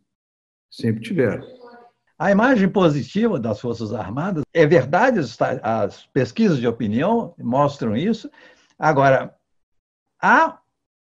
Sempre 0.70 1.02
tiveram. 1.02 1.46
A 2.22 2.30
imagem 2.30 2.70
positiva 2.70 3.40
das 3.40 3.60
Forças 3.60 3.92
Armadas, 3.92 4.44
é 4.54 4.64
verdade, 4.68 5.20
as 5.64 6.06
pesquisas 6.14 6.60
de 6.60 6.68
opinião 6.68 7.34
mostram 7.36 7.98
isso. 7.98 8.30
Agora, 8.78 9.36
há 10.22 10.60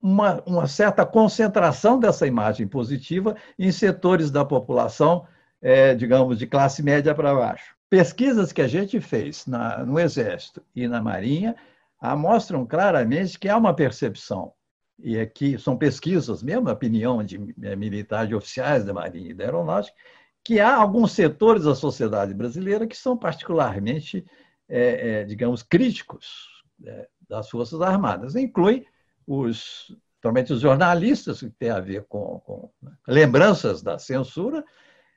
uma, 0.01 0.41
uma 0.47 0.69
certa 0.69 1.05
concentração 1.05 1.99
dessa 1.99 2.29
imagem 2.29 2.69
positiva 2.69 3.35
em 3.59 3.73
setores 3.73 4.31
da 4.31 4.45
população, 4.45 5.27
é, 5.61 5.97
digamos, 5.97 6.39
de 6.39 6.47
classe 6.47 6.81
média 6.81 7.13
para 7.13 7.35
baixo. 7.35 7.75
Pesquisas 7.89 8.53
que 8.53 8.63
a 8.63 8.69
gente 8.69 9.01
fez 9.01 9.47
na, 9.47 9.85
no 9.85 9.99
Exército 9.99 10.63
e 10.77 10.87
na 10.87 11.03
Marinha 11.03 11.57
mostram 12.17 12.65
claramente 12.65 13.37
que 13.37 13.49
há 13.49 13.57
uma 13.57 13.75
percepção 13.75 14.53
e 15.03 15.19
aqui 15.19 15.59
são 15.59 15.77
pesquisas 15.77 16.43
mesmo, 16.43 16.71
opinião 16.71 17.25
de 17.25 17.55
é, 17.63 17.75
militares, 17.75 18.29
de 18.29 18.35
oficiais 18.35 18.85
da 18.85 18.93
Marinha 18.93 19.31
e 19.31 19.35
da 19.35 19.45
Aeronáutica, 19.45 19.97
que 20.45 20.59
há 20.59 20.75
alguns 20.75 21.13
setores 21.13 21.65
da 21.65 21.75
sociedade 21.75 22.35
brasileira 22.35 22.87
que 22.87 22.97
são 22.97 23.17
particularmente, 23.17 24.25
é, 24.69 25.21
é, 25.21 25.25
digamos, 25.25 25.63
críticos 25.63 26.65
é, 26.85 27.09
das 27.29 27.49
Forças 27.51 27.81
Armadas. 27.81 28.35
Inclui 28.35 28.87
os, 29.27 29.95
principalmente 30.21 30.53
os 30.53 30.61
jornalistas, 30.61 31.41
que 31.41 31.51
tem 31.51 31.71
a 31.71 31.81
ver 31.81 32.05
com, 32.09 32.41
com 32.41 32.71
né, 32.83 32.93
lembranças 33.07 33.83
da 33.83 33.99
censura, 33.99 34.65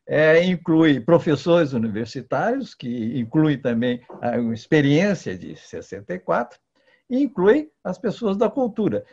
é, 0.05 0.43
inclui 0.43 0.99
professores 0.99 1.73
universitários, 1.73 2.75
que 2.75 3.17
inclui 3.17 3.57
também 3.57 4.01
a 4.21 4.37
experiência 4.37 5.37
de 5.37 5.55
64, 5.55 6.59
e 7.09 7.21
inclui 7.21 7.69
as 7.83 7.97
pessoas 7.97 8.37
da 8.37 8.49
cultura. 8.49 9.05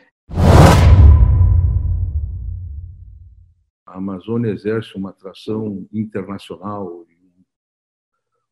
A 3.91 3.97
Amazônia 3.97 4.51
exerce 4.51 4.95
uma 4.95 5.09
atração 5.09 5.87
internacional, 5.91 7.05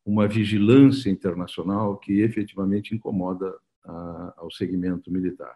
uma 0.06 0.28
vigilância 0.28 1.10
internacional 1.10 1.98
que 1.98 2.22
efetivamente 2.22 2.94
incomoda 2.94 3.56
a, 3.86 4.34
ao 4.38 4.52
segmento 4.52 5.12
militar. 5.12 5.56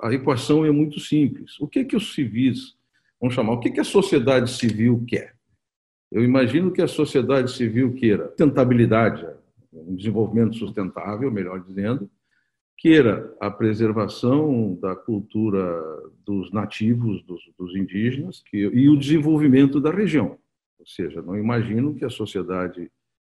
A 0.00 0.12
equação 0.12 0.64
é 0.64 0.70
muito 0.70 0.98
simples. 1.00 1.58
O 1.60 1.68
que 1.68 1.84
que 1.84 1.96
os 1.96 2.14
civis, 2.14 2.76
vamos 3.20 3.34
chamar, 3.34 3.52
o 3.52 3.60
que 3.60 3.70
que 3.70 3.80
a 3.80 3.84
sociedade 3.84 4.50
civil 4.50 5.04
quer? 5.06 5.34
Eu 6.10 6.22
imagino 6.22 6.70
que 6.70 6.80
a 6.80 6.88
sociedade 6.88 7.50
civil 7.52 7.94
queira 7.94 8.28
sustentabilidade, 8.28 9.26
um 9.72 9.96
desenvolvimento 9.96 10.56
sustentável, 10.56 11.30
melhor 11.30 11.60
dizendo, 11.60 12.08
queira 12.76 13.34
a 13.40 13.50
preservação 13.50 14.74
da 14.74 14.94
cultura 14.94 15.62
dos 16.24 16.52
nativos, 16.52 17.22
dos, 17.24 17.42
dos 17.58 17.74
indígenas, 17.74 18.42
que, 18.42 18.58
e 18.58 18.88
o 18.88 18.98
desenvolvimento 18.98 19.80
da 19.80 19.90
região. 19.90 20.38
Ou 20.78 20.86
seja, 20.86 21.22
não 21.22 21.36
imagino 21.36 21.94
que 21.94 22.04
a 22.04 22.10
sociedade 22.10 22.90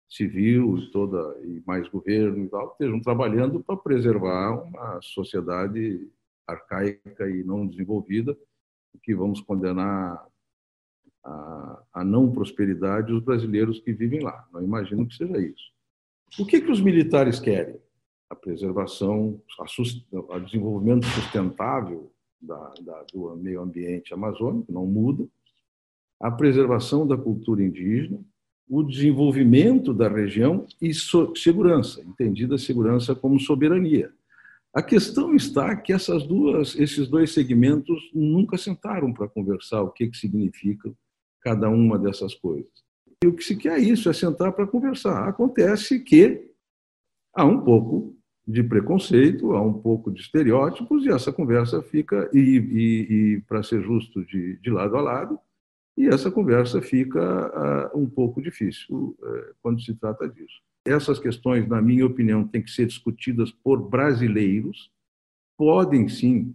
civil 0.09 0.91
toda 0.91 1.39
e 1.45 1.63
mais 1.67 1.87
governo 1.89 2.45
e 2.45 2.49
tal 2.49 2.73
estejam 2.73 3.01
trabalhando 3.01 3.61
para 3.61 3.77
preservar 3.77 4.63
uma 4.63 5.01
sociedade 5.03 6.09
arcaica 6.47 7.29
e 7.29 7.45
não 7.45 7.67
desenvolvida, 7.67 8.37
que 9.03 9.15
vamos 9.15 9.41
condenar 9.41 10.27
a, 11.25 11.83
a 11.93 12.05
não 12.05 12.31
prosperidade 12.33 13.13
os 13.13 13.23
brasileiros 13.23 13.81
que 13.81 13.93
vivem 13.93 14.21
lá. 14.21 14.47
Não 14.53 14.63
imagino 14.63 15.07
que 15.07 15.15
seja 15.15 15.39
isso. 15.39 15.73
O 16.39 16.47
que, 16.47 16.61
que 16.61 16.71
os 16.71 16.81
militares 16.81 17.39
querem? 17.39 17.79
A 18.31 18.35
preservação, 18.35 19.41
o 20.13 20.41
desenvolvimento 20.41 21.07
sustentável 21.07 22.13
da, 22.41 22.75
da, 22.81 23.05
do 23.13 23.37
meio 23.37 23.63
ambiente 23.63 24.13
amazônico, 24.13 24.73
não 24.73 24.87
muda, 24.87 25.27
a 26.21 26.31
preservação 26.31 27.07
da 27.07 27.17
cultura 27.17 27.63
indígena, 27.63 28.21
o 28.69 28.83
desenvolvimento 28.83 29.95
da 29.95 30.09
região 30.09 30.67
e 30.81 30.93
so, 30.93 31.35
segurança, 31.35 32.03
entendida 32.03 32.59
segurança 32.59 33.15
como 33.15 33.41
soberania. 33.41 34.13
A 34.75 34.83
questão 34.83 35.35
está 35.35 35.75
que 35.75 35.93
essas 35.93 36.27
duas, 36.27 36.79
esses 36.79 37.09
dois 37.09 37.33
segmentos 37.33 38.11
nunca 38.13 38.59
sentaram 38.59 39.13
para 39.13 39.29
conversar 39.29 39.83
o 39.83 39.91
que, 39.91 40.09
que 40.09 40.17
significa 40.17 40.93
cada 41.41 41.71
uma 41.71 41.99
dessas 41.99 42.35
coisas. 42.35 42.71
E 43.25 43.27
o 43.27 43.35
que 43.35 43.43
se 43.43 43.57
quer 43.57 43.79
é 43.79 43.83
isso, 43.83 44.11
é 44.11 44.13
sentar 44.13 44.53
para 44.53 44.67
conversar. 44.67 45.27
Acontece 45.27 46.01
que 46.01 46.51
há 47.35 47.45
um 47.45 47.61
pouco 47.63 48.18
de 48.49 48.63
preconceito, 48.63 49.53
há 49.53 49.61
um 49.61 49.75
pouco 49.75 50.11
de 50.11 50.23
estereótipos, 50.23 51.05
e 51.05 51.11
essa 51.11 51.31
conversa 51.31 51.83
fica, 51.83 52.31
e, 52.33 52.39
e, 52.39 53.13
e 53.13 53.41
para 53.43 53.63
ser 53.63 53.83
justo, 53.83 54.25
de, 54.25 54.57
de 54.57 54.71
lado 54.71 54.97
a 54.97 55.03
lado, 55.03 55.39
e 55.95 56.07
essa 56.07 56.31
conversa 56.31 56.81
fica 56.81 57.91
uh, 57.93 57.99
um 57.99 58.09
pouco 58.09 58.41
difícil 58.41 59.15
uh, 59.21 59.55
quando 59.61 59.83
se 59.83 59.95
trata 59.95 60.27
disso. 60.27 60.63
Essas 60.83 61.19
questões, 61.19 61.69
na 61.69 61.83
minha 61.83 62.07
opinião, 62.07 62.49
têm 62.49 62.63
que 62.63 62.71
ser 62.71 62.87
discutidas 62.87 63.53
por 63.53 63.87
brasileiros, 63.87 64.91
podem 65.55 66.09
sim 66.09 66.55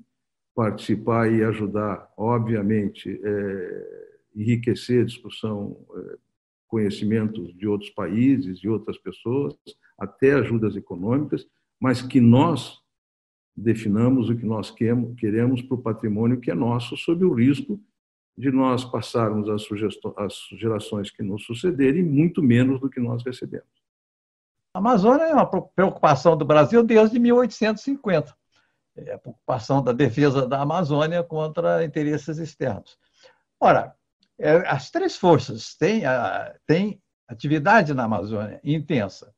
participar 0.56 1.32
e 1.32 1.44
ajudar, 1.44 2.12
obviamente, 2.18 3.20
é, 3.24 4.18
enriquecer 4.36 5.02
a 5.02 5.06
discussão, 5.06 5.78
é, 5.96 6.18
conhecimentos 6.68 7.54
de 7.56 7.68
outros 7.68 7.92
países, 7.92 8.60
de 8.60 8.70
outras 8.70 8.98
pessoas, 8.98 9.56
até 9.98 10.34
ajudas 10.34 10.76
econômicas, 10.76 11.46
mas 11.84 12.02
que 12.02 12.22
nós 12.22 12.80
definamos 13.54 14.30
o 14.30 14.38
que 14.38 14.46
nós 14.46 14.72
queremos 14.72 15.62
para 15.62 15.76
o 15.76 15.82
patrimônio 15.82 16.40
que 16.40 16.50
é 16.50 16.54
nosso, 16.54 16.96
sob 16.96 17.26
o 17.26 17.34
risco 17.34 17.78
de 18.38 18.50
nós 18.52 18.86
passarmos 18.86 19.50
às 19.50 19.68
gerações 20.58 21.12
que 21.12 21.22
nos 21.22 21.44
sucederem 21.44 22.02
muito 22.02 22.42
menos 22.42 22.80
do 22.80 22.90
que 22.90 23.02
nós 23.02 23.22
recebemos. 23.22 23.68
A 24.74 24.80
Amazônia 24.80 25.26
é 25.26 25.34
uma 25.34 25.46
preocupação 25.46 26.38
do 26.38 26.46
Brasil 26.46 26.82
desde 26.84 27.20
1850. 27.20 28.34
É 28.96 29.16
a 29.16 29.20
preocupação 29.20 29.84
da 29.84 29.92
defesa 29.92 30.48
da 30.48 30.62
Amazônia 30.62 31.22
contra 31.22 31.84
interesses 31.84 32.38
externos. 32.38 32.98
Ora, 33.60 33.94
é, 34.40 34.56
as 34.70 34.90
três 34.90 35.18
forças 35.18 35.76
têm, 35.76 36.04
têm 36.66 37.02
atividade 37.28 37.94
na 37.94 38.06
Amazônia 38.06 38.62
intensa. 38.64 39.36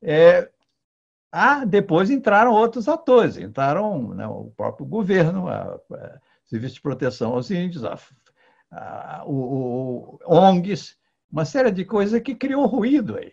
É, 0.00 0.48
ah, 1.32 1.64
depois 1.64 2.10
entraram 2.10 2.52
outros 2.52 2.88
atores, 2.88 3.38
entraram 3.38 4.08
né, 4.14 4.26
o 4.26 4.52
próprio 4.54 4.84
governo, 4.84 5.48
a, 5.48 5.80
a 5.90 6.20
Serviço 6.44 6.74
de 6.74 6.82
Proteção 6.82 7.32
aos 7.32 7.50
Índios, 7.50 7.86
a, 7.86 7.98
a, 8.70 9.24
o, 9.24 10.18
o, 10.22 10.34
ONGs, 10.34 10.98
uma 11.30 11.46
série 11.46 11.70
de 11.70 11.86
coisas 11.86 12.20
que 12.20 12.34
criou 12.34 12.66
ruído 12.66 13.16
aí. 13.16 13.32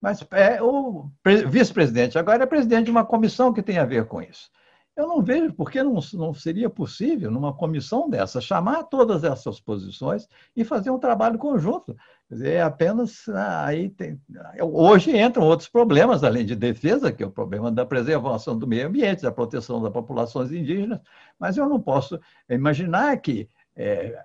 Mas 0.00 0.24
é, 0.30 0.62
o 0.62 1.10
vice-presidente 1.48 2.16
agora 2.16 2.44
é 2.44 2.46
presidente 2.46 2.84
de 2.84 2.90
uma 2.92 3.04
comissão 3.04 3.52
que 3.52 3.62
tem 3.62 3.78
a 3.78 3.84
ver 3.84 4.04
com 4.06 4.22
isso. 4.22 4.48
Eu 4.96 5.06
não 5.06 5.22
vejo 5.22 5.52
por 5.52 5.70
que 5.70 5.82
não, 5.82 5.98
não 6.14 6.32
seria 6.32 6.70
possível, 6.70 7.30
numa 7.30 7.52
comissão 7.52 8.08
dessa, 8.08 8.40
chamar 8.40 8.84
todas 8.84 9.24
essas 9.24 9.60
posições 9.60 10.26
e 10.56 10.64
fazer 10.64 10.90
um 10.90 10.98
trabalho 10.98 11.38
conjunto. 11.38 11.94
Quer 12.28 12.34
dizer, 12.34 12.52
é 12.54 12.62
apenas 12.62 13.28
ah, 13.28 13.66
aí 13.66 13.90
tem, 13.90 14.18
hoje 14.60 15.16
entram 15.16 15.44
outros 15.44 15.68
problemas, 15.68 16.24
além 16.24 16.46
de 16.46 16.56
defesa, 16.56 17.12
que 17.12 17.22
é 17.22 17.26
o 17.26 17.30
problema 17.30 17.70
da 17.70 17.84
preservação 17.84 18.58
do 18.58 18.66
meio 18.66 18.88
ambiente, 18.88 19.22
da 19.22 19.30
proteção 19.30 19.82
das 19.82 19.92
populações 19.92 20.50
indígenas, 20.50 21.00
mas 21.38 21.58
eu 21.58 21.68
não 21.68 21.80
posso 21.80 22.18
imaginar 22.48 23.16
que 23.18 23.48
é, 23.76 24.18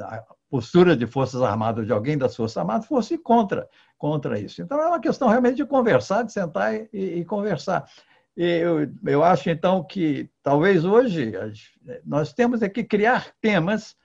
a 0.00 0.24
postura 0.48 0.96
de 0.96 1.06
Forças 1.06 1.42
Armadas, 1.42 1.86
de 1.86 1.92
alguém 1.92 2.16
das 2.16 2.34
Forças 2.34 2.56
Armadas, 2.56 2.86
fosse 2.86 3.18
contra, 3.18 3.68
contra 3.98 4.38
isso. 4.38 4.62
Então, 4.62 4.80
é 4.80 4.86
uma 4.86 5.00
questão 5.00 5.28
realmente 5.28 5.56
de 5.56 5.66
conversar, 5.66 6.22
de 6.22 6.32
sentar 6.32 6.74
e, 6.74 6.88
e 6.92 7.24
conversar. 7.24 7.84
Eu, 8.36 8.90
eu 9.04 9.22
acho, 9.22 9.48
então, 9.48 9.84
que 9.84 10.28
talvez 10.42 10.84
hoje 10.84 11.32
nós 12.04 12.32
temos 12.32 12.62
é 12.62 12.68
que 12.68 12.82
criar 12.82 13.32
temas 13.40 13.96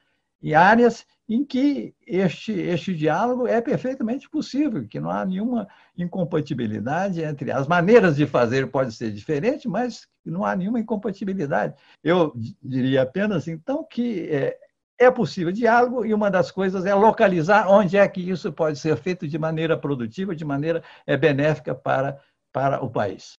e 0.41 0.53
áreas 0.53 1.05
em 1.27 1.45
que 1.45 1.93
este, 2.07 2.51
este 2.51 2.95
diálogo 2.95 3.48
é 3.48 3.62
perfeitamente 3.62 4.29
possível, 4.29 4.88
que 4.88 5.00
não 5.00 5.12
há 5.12 5.24
nenhuma 5.25 5.67
incompatibilidade 5.95 7.21
entre 7.21 7.51
as 7.51 7.67
maneiras 7.67 8.15
de 8.15 8.25
fazer 8.25 8.67
pode 8.67 8.91
ser 8.93 9.12
diferente, 9.12 9.67
mas 9.67 10.07
não 10.25 10.43
há 10.43 10.55
nenhuma 10.55 10.79
incompatibilidade. 10.79 11.75
Eu 12.03 12.33
diria 12.63 13.03
apenas, 13.03 13.48
então, 13.48 13.83
que 13.83 14.27
é, 14.31 14.57
é 14.98 15.12
possível 15.12 15.51
diálogo 15.51 16.03
e 16.03 16.13
uma 16.13 16.31
das 16.31 16.50
coisas 16.50 16.86
é 16.86 16.95
localizar 16.95 17.69
onde 17.69 17.95
é 17.95 18.07
que 18.07 18.21
isso 18.21 18.51
pode 18.51 18.79
ser 18.79 18.98
feito 18.98 19.27
de 19.27 19.38
maneira 19.38 19.77
produtiva, 19.77 20.36
de 20.36 20.45
maneira 20.45 20.83
é, 21.05 21.15
benéfica 21.15 21.75
para, 21.75 22.19
para 22.51 22.83
o 22.83 22.89
país. 22.89 23.38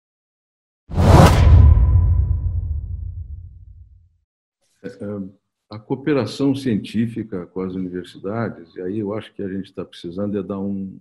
A 5.71 5.79
cooperação 5.79 6.55
científica 6.55 7.47
com 7.47 7.61
as 7.61 7.75
universidades, 7.75 8.75
e 8.75 8.83
aí 8.83 8.99
eu 8.99 9.15
acho 9.15 9.33
que 9.35 9.43
a 9.43 9.49
gente 9.49 9.67
está 9.67 9.85
precisando 9.85 10.39
é 10.39 10.43
dar 10.43 10.59
um, 10.59 10.99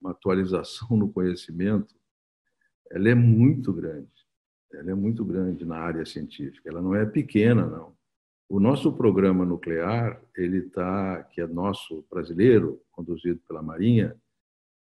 uma 0.00 0.10
atualização 0.10 0.96
no 0.96 1.10
conhecimento, 1.10 1.94
ela 2.90 3.08
é 3.08 3.14
muito 3.14 3.72
grande. 3.72 4.08
Ela 4.72 4.90
é 4.90 4.94
muito 4.94 5.24
grande 5.24 5.64
na 5.64 5.78
área 5.78 6.04
científica. 6.04 6.68
Ela 6.68 6.82
não 6.82 6.94
é 6.94 7.06
pequena, 7.06 7.66
não. 7.66 7.96
O 8.48 8.60
nosso 8.60 8.92
programa 8.92 9.44
nuclear, 9.44 10.20
ele 10.36 10.58
está, 10.58 11.22
que 11.24 11.40
é 11.40 11.46
nosso 11.46 12.04
brasileiro, 12.10 12.80
conduzido 12.92 13.40
pela 13.48 13.62
Marinha, 13.62 14.16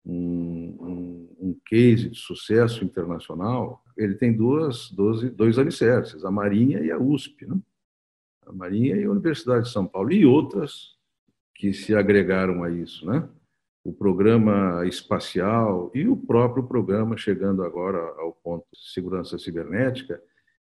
um, 0.05 0.77
um, 0.81 1.37
um 1.49 1.61
case 1.65 2.11
de 2.11 2.19
sucesso 2.19 2.85
internacional, 2.85 3.85
ele 3.97 4.15
tem 4.15 4.33
duas, 4.33 4.91
dois, 4.91 5.31
dois 5.33 5.59
alicerces, 5.59 6.25
a 6.25 6.31
Marinha 6.31 6.81
e 6.81 6.91
a 6.91 6.99
USP, 6.99 7.47
né? 7.47 7.59
a 8.47 8.53
Marinha 8.53 8.97
e 8.97 9.05
a 9.05 9.11
Universidade 9.11 9.67
de 9.67 9.73
São 9.73 9.87
Paulo, 9.87 10.13
e 10.13 10.25
outras 10.25 10.97
que 11.55 11.73
se 11.73 11.95
agregaram 11.95 12.63
a 12.63 12.71
isso, 12.71 13.07
né? 13.07 13.29
O 13.83 13.93
programa 13.93 14.85
espacial 14.87 15.91
e 15.95 16.07
o 16.07 16.17
próprio 16.17 16.65
programa, 16.65 17.17
chegando 17.17 17.63
agora 17.63 17.99
ao 18.19 18.33
ponto 18.33 18.67
de 18.73 18.93
segurança 18.93 19.39
cibernética, 19.39 20.21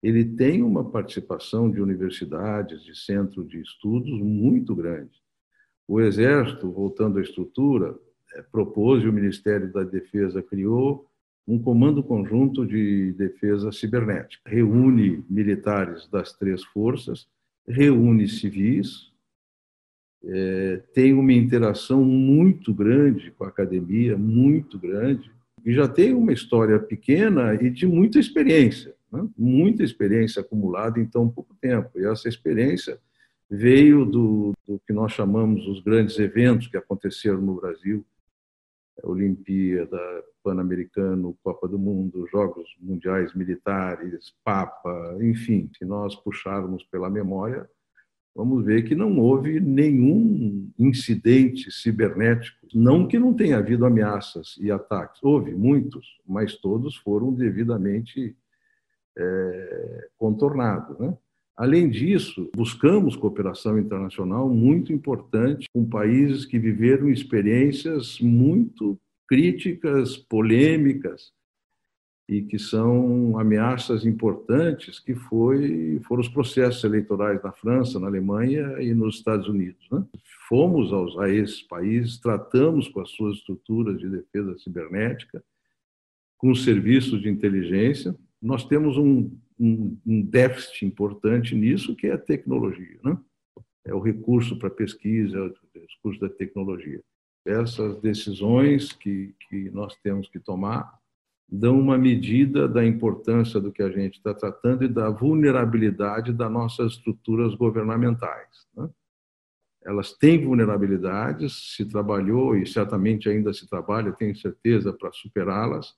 ele 0.03 0.25
tem 0.25 0.63
uma 0.63 0.89
participação 0.89 1.71
de 1.71 1.81
universidades, 1.81 2.83
de 2.85 2.97
centro 2.97 3.45
de 3.45 3.61
estudos 3.61 4.21
muito 4.21 4.75
grande. 4.75 5.21
O 5.87 6.01
Exército, 6.01 6.71
voltando 6.71 7.19
à 7.19 7.23
estrutura, 7.23 7.99
é, 8.35 8.43
propôs 8.43 9.03
e 9.03 9.09
o 9.09 9.13
Ministério 9.13 9.73
da 9.73 9.83
Defesa 9.83 10.43
criou 10.43 11.08
um 11.49 11.59
comando 11.59 12.03
conjunto 12.03 12.67
de 12.67 13.13
defesa 13.13 13.73
cibernética. 13.73 14.43
Reúne 14.47 15.25
militares 15.31 16.07
das 16.09 16.35
três 16.35 16.63
forças, 16.63 17.27
reúne 17.67 18.29
civis, 18.29 19.11
é, 20.23 20.83
tem 20.93 21.15
uma 21.15 21.33
interação 21.33 22.05
muito 22.05 22.75
grande 22.75 23.31
com 23.31 23.45
a 23.45 23.49
academia, 23.49 24.17
muito 24.19 24.79
grande, 24.79 25.31
e 25.65 25.73
já 25.73 25.89
tem 25.89 26.13
uma 26.13 26.33
história 26.33 26.79
pequena 26.79 27.55
e 27.55 27.71
de 27.71 27.87
muita 27.87 28.19
experiência, 28.19 28.95
né? 29.11 29.27
muita 29.37 29.83
experiência 29.83 30.41
acumulada 30.41 31.01
em 31.01 31.07
tão 31.07 31.31
pouco 31.31 31.55
tempo. 31.59 31.99
E 31.99 32.05
essa 32.05 32.29
experiência 32.29 32.99
veio 33.51 34.05
do, 34.05 34.53
do 34.67 34.79
que 34.87 34.93
nós 34.93 35.13
chamamos 35.13 35.67
os 35.67 35.81
grandes 35.81 36.19
eventos 36.19 36.67
que 36.67 36.77
aconteceram 36.77 37.41
no 37.41 37.55
Brasil, 37.55 38.05
Olimpíada, 39.03 39.99
Pan-Americano, 40.49 41.37
Copa 41.45 41.69
do 41.69 41.79
Mundo, 41.79 42.27
Jogos 42.33 42.67
Mundiais 42.81 43.35
Militares, 43.35 44.35
Papa, 44.43 45.19
enfim, 45.21 45.71
se 45.77 45.85
nós 45.85 46.17
puxarmos 46.17 46.83
pela 46.85 47.11
memória, 47.11 47.69
vamos 48.35 48.65
ver 48.65 48.83
que 48.85 48.95
não 48.95 49.19
houve 49.19 49.61
nenhum 49.61 50.71
incidente 50.79 51.71
cibernético. 51.71 52.67
Não 52.75 53.07
que 53.07 53.19
não 53.19 53.35
tenha 53.35 53.59
havido 53.59 53.85
ameaças 53.85 54.57
e 54.59 54.71
ataques, 54.71 55.23
houve 55.23 55.55
muitos, 55.55 56.19
mas 56.27 56.57
todos 56.57 56.97
foram 56.97 57.31
devidamente 57.35 58.35
é, 59.19 60.09
contornados. 60.17 60.99
Né? 60.99 61.15
Além 61.55 61.91
disso, 61.91 62.51
buscamos 62.57 63.17
cooperação 63.17 63.79
internacional 63.79 64.49
muito 64.49 64.95
importante 64.95 65.67
com 65.75 65.85
países 65.85 66.47
que 66.47 66.59
viveram 66.59 67.11
experiências 67.11 68.19
muito 68.19 68.99
críticas, 69.29 70.17
polêmicas 70.17 71.33
e 72.29 72.43
que 72.43 72.59
são 72.59 73.39
ameaças 73.39 74.05
importantes 74.05 74.99
que 74.99 75.15
foi, 75.15 76.01
foram 76.07 76.21
os 76.21 76.29
processos 76.29 76.85
eleitorais 76.85 77.43
na 77.43 77.53
França, 77.53 77.99
na 77.99 78.07
Alemanha 78.07 78.81
e 78.81 78.93
nos 78.93 79.17
Estados 79.17 79.49
Unidos. 79.49 79.87
Né? 79.91 80.05
Fomos 80.49 80.93
aos, 80.93 81.19
a 81.19 81.29
esses 81.31 81.63
países, 81.63 82.19
tratamos 82.19 82.89
com 82.89 83.01
as 83.01 83.11
suas 83.11 83.39
estruturas 83.39 83.99
de 83.99 84.09
defesa 84.09 84.59
cibernética, 84.59 85.43
com 86.37 86.51
os 86.51 86.65
serviços 86.65 87.23
de 87.23 87.29
inteligência. 87.29 88.15
Nós 88.43 88.67
temos 88.67 88.99
um 88.99 89.31
um, 89.59 89.99
um 90.07 90.23
déficit 90.23 90.87
importante 90.87 91.55
nisso, 91.55 91.97
que 91.97 92.07
é 92.07 92.13
a 92.13 92.19
tecnologia. 92.19 92.99
Né? 93.03 93.19
É 93.85 93.95
o 93.95 94.01
recurso 94.01 94.59
para 94.59 94.71
pesquisa, 94.71 95.37
é 95.37 95.41
o 95.41 95.55
recurso 95.75 96.21
da 96.21 96.29
tecnologia. 96.29 97.03
Essas 97.47 98.01
decisões 98.01 98.93
que, 98.93 99.35
que 99.49 99.71
nós 99.71 99.97
temos 100.03 100.29
que 100.29 100.39
tomar 100.39 100.99
dão 101.51 101.79
uma 101.79 101.97
medida 101.97 102.69
da 102.69 102.85
importância 102.85 103.59
do 103.59 103.73
que 103.73 103.83
a 103.83 103.91
gente 103.91 104.19
está 104.19 104.35
tratando 104.35 104.85
e 104.85 104.89
da 104.89 105.09
vulnerabilidade 105.09 106.33
das 106.33 106.53
nossas 106.53 106.93
estruturas 106.93 107.55
governamentais. 107.55 108.67
Né? 108.77 108.89
Elas 109.83 110.13
têm 110.13 110.45
vulnerabilidades, 110.45 111.75
se 111.75 111.87
trabalhou 111.87 112.55
e 112.55 112.67
certamente 112.67 113.31
ainda 113.31 113.53
se 113.55 113.67
trabalha, 113.67 114.13
tenho 114.13 114.37
certeza, 114.37 114.93
para 114.93 115.11
superá-las, 115.13 115.97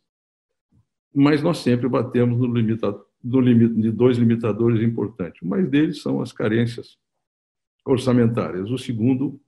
mas 1.12 1.42
nós 1.42 1.58
sempre 1.58 1.88
batemos 1.88 2.38
no 2.38 2.46
limitador 2.54 3.10
de 3.22 3.92
dois 3.92 4.16
limitadores 4.16 4.80
importantes. 4.82 5.42
Mais 5.42 5.68
deles 5.68 6.00
são 6.00 6.22
as 6.22 6.32
carências 6.32 6.96
orçamentárias. 7.84 8.70
O 8.70 8.78
segundo, 8.78 9.40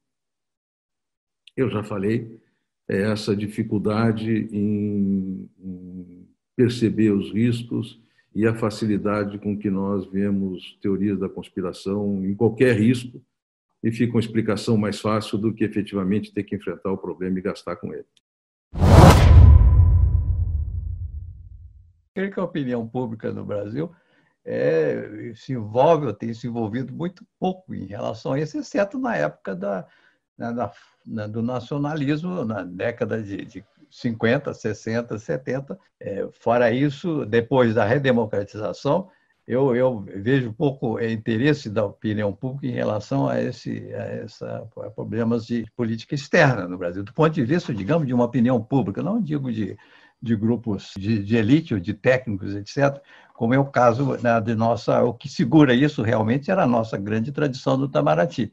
eu 1.57 1.71
já 1.71 1.83
falei, 1.83 2.41
é 2.88 3.03
essa 3.11 3.35
dificuldade 3.37 4.49
em, 4.53 5.49
perceber 6.57 7.11
os 7.11 7.33
riscos 7.33 8.01
e 8.35 8.47
a 8.47 8.55
facilidade 8.55 9.38
com 9.38 9.57
que 9.57 9.71
nós 9.71 10.07
vemos 10.07 10.79
teorias 10.81 11.19
da 11.19 11.29
conspiração 11.29 12.25
em 12.25 12.35
qualquer 12.35 12.79
risco 12.79 13.23
e 13.83 13.91
fica 13.91 14.15
uma 14.15 14.21
explicação 14.21 14.77
mais 14.77 15.01
fácil 15.01 15.38
do 15.38 15.53
que 15.53 15.65
efetivamente 15.65 16.33
ter 16.33 16.45
que 16.45 16.55
enfrentar 16.55 16.93
o 16.93 16.99
problema 16.99 17.38
e 17.38 17.43
gastar 17.43 17.77
com 17.77 17.93
ele. 17.93 18.07
creio 22.15 22.33
que 22.33 22.41
a 22.41 22.45
opinião 22.45 22.87
pública 22.87 23.33
no 23.33 23.45
Brasil 23.45 23.91
é, 24.45 25.33
se 25.35 25.53
envolve, 25.53 26.07
ou 26.07 26.12
tem 26.12 26.33
se 26.35 26.47
envolvido 26.47 26.93
muito 26.93 27.25
pouco 27.38 27.75
em 27.75 27.87
relação 27.87 28.33
a 28.33 28.41
isso, 28.41 28.59
exceto 28.59 28.99
na 28.99 29.17
época 29.17 29.55
da, 29.55 29.87
na, 30.37 30.53
da, 30.53 30.73
na, 31.07 31.27
do 31.27 31.42
nacionalismo, 31.42 32.45
na 32.45 32.62
década 32.62 33.23
de, 33.23 33.45
de 33.45 33.64
50, 33.90 34.55
60, 34.55 35.18
70. 35.18 35.79
É, 36.01 36.29
fora 36.33 36.71
isso, 36.71 37.27
depois 37.27 37.75
da 37.75 37.85
redemocratização, 37.85 39.09
eu, 39.47 39.75
eu 39.75 40.01
vejo 40.16 40.53
pouco 40.53 41.01
interesse 41.01 41.68
da 41.68 41.85
opinião 41.85 42.33
pública 42.33 42.66
em 42.66 42.71
relação 42.71 43.29
a, 43.29 43.40
esse, 43.40 43.92
a, 43.92 44.03
essa, 44.03 44.68
a 44.77 44.90
problemas 44.90 45.47
de 45.47 45.66
política 45.77 46.14
externa 46.14 46.68
no 46.68 46.79
Brasil, 46.79 47.03
do 47.03 47.12
ponto 47.12 47.33
de 47.33 47.45
vista, 47.45 47.75
digamos, 47.75 48.07
de 48.07 48.14
uma 48.14 48.25
opinião 48.25 48.62
pública, 48.62 49.03
não 49.03 49.21
digo 49.21 49.53
de, 49.53 49.77
de 50.23 50.37
grupos 50.37 50.92
de, 50.97 51.23
de 51.23 51.37
elite 51.37 51.75
ou 51.75 51.81
de 51.81 51.92
técnicos, 51.92 52.55
etc., 52.55 53.01
como 53.35 53.55
é 53.55 53.59
o 53.59 53.64
caso 53.64 54.16
né, 54.23 54.40
de 54.40 54.55
nossa, 54.55 55.03
o 55.03 55.12
que 55.12 55.29
segura 55.29 55.75
isso 55.75 56.01
realmente 56.03 56.51
era 56.51 56.62
a 56.62 56.66
nossa 56.66 56.97
grande 56.97 57.33
tradição 57.33 57.77
do 57.77 57.87
Itamaraty, 57.87 58.53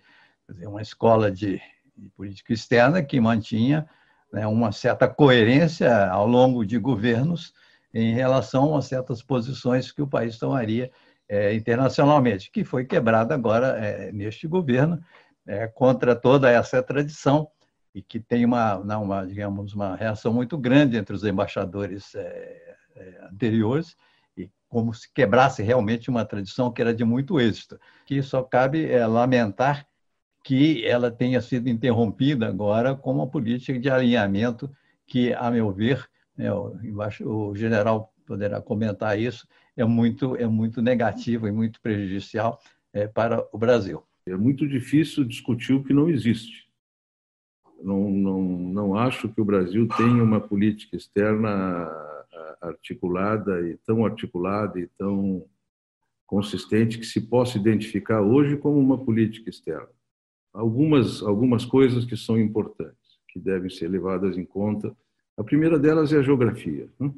dizer, 0.52 0.68
uma 0.68 0.82
escola 0.82 1.32
de, 1.32 1.62
de 1.98 2.10
política 2.10 2.54
externa 2.54 3.04
que 3.04 3.20
mantinha 3.20 3.88
né, 4.32 4.46
uma 4.48 4.72
certa 4.72 5.08
coerência 5.08 6.08
ao 6.08 6.28
longo 6.28 6.66
de 6.66 6.78
governos 6.78 7.54
em 7.94 8.14
relação 8.14 8.76
a 8.76 8.82
certas 8.82 9.24
posições 9.24 9.92
que 9.92 10.02
o 10.02 10.08
país 10.08 10.38
tomaria 10.38 10.92
é, 11.28 11.54
internacionalmente, 11.54 12.52
que 12.52 12.64
foi 12.64 12.86
quebrada 12.86 13.34
agora 13.34 13.68
é, 13.78 14.12
neste 14.12 14.48
governo 14.48 15.00
é, 15.46 15.68
contra 15.68 16.16
toda 16.16 16.50
essa 16.50 16.82
tradição 16.82 17.50
e 17.94 18.02
que 18.02 18.20
tem 18.20 18.46
uma, 18.46 18.78
uma, 18.78 19.26
digamos, 19.26 19.74
uma 19.74 19.96
reação 19.96 20.32
muito 20.32 20.58
grande 20.58 20.98
entre 20.98 21.16
os 21.16 21.24
embaixadores 21.24 22.14
é, 22.16 22.76
é, 22.96 23.28
anteriores 23.32 23.96
e 24.38 24.50
como 24.68 24.94
se 24.94 25.12
quebrasse 25.12 25.64
realmente 25.64 26.10
uma 26.10 26.24
tradição 26.24 26.72
que 26.72 26.82
era 26.82 26.94
de 26.94 27.04
muito 27.04 27.40
êxito. 27.40 27.80
Que 28.06 28.22
só 28.22 28.44
cabe 28.44 28.92
é, 28.92 29.06
lamentar 29.06 29.88
que 30.44 30.86
ela 30.86 31.12
tenha 31.12 31.42
sido 31.42 31.70
interrompida 31.70 32.48
agora 32.48 32.96
com 32.96 33.12
uma 33.12 33.28
política 33.28 33.80
de 33.80 33.90
alinhamento 33.90 34.70
que, 35.06 35.34
a 35.34 35.52
meu 35.52 35.72
ver, 35.72 36.08
né, 36.38 36.52
o, 36.54 37.54
general 37.56 38.14
poderá 38.26 38.62
comentar 38.62 39.20
isso, 39.20 39.48
é 39.76 39.84
muito, 39.84 40.36
é 40.36 40.48
muito 40.48 40.82
negativo 40.82 41.48
e 41.48 41.52
muito 41.52 41.82
prejudicial 41.82 42.60
é, 42.94 43.08
para 43.08 43.46
o 43.52 43.58
Brasil. 43.58 44.04
É 44.26 44.36
muito 44.36 44.68
difícil 44.68 45.24
discutir 45.24 45.74
o 45.74 45.84
que 45.84 45.94
não 45.94 46.10
existe. 46.10 46.70
Não, 47.82 48.10
não, 48.10 48.42
não 48.42 48.96
acho 48.96 49.30
que 49.30 49.42
o 49.42 49.46
Brasil 49.46 49.88
tenha 49.98 50.24
uma 50.24 50.40
política 50.40 50.96
externa 50.96 51.90
articulada 52.62 53.68
e 53.68 53.78
tão 53.78 54.06
articulada 54.06 54.80
e 54.80 54.88
tão 54.98 55.46
consistente 56.26 57.00
que 57.00 57.06
se 57.06 57.22
possa 57.22 57.58
identificar 57.58 58.22
hoje 58.22 58.58
como 58.58 58.78
uma 58.78 58.98
política 58.98 59.50
externa. 59.50 59.90
Algumas 60.60 61.24
algumas 61.24 61.66
coisas 61.66 62.06
que 62.06 62.18
são 62.18 62.40
importantes, 62.40 63.20
que 63.30 63.40
devem 63.40 63.70
ser 63.70 63.88
levadas 63.88 64.38
em 64.38 64.46
conta 64.46 64.96
a 65.40 65.44
primeira 65.44 65.80
delas 65.80 66.12
é 66.12 66.18
a 66.18 66.22
geografia. 66.22 66.90
Né? 67.00 67.14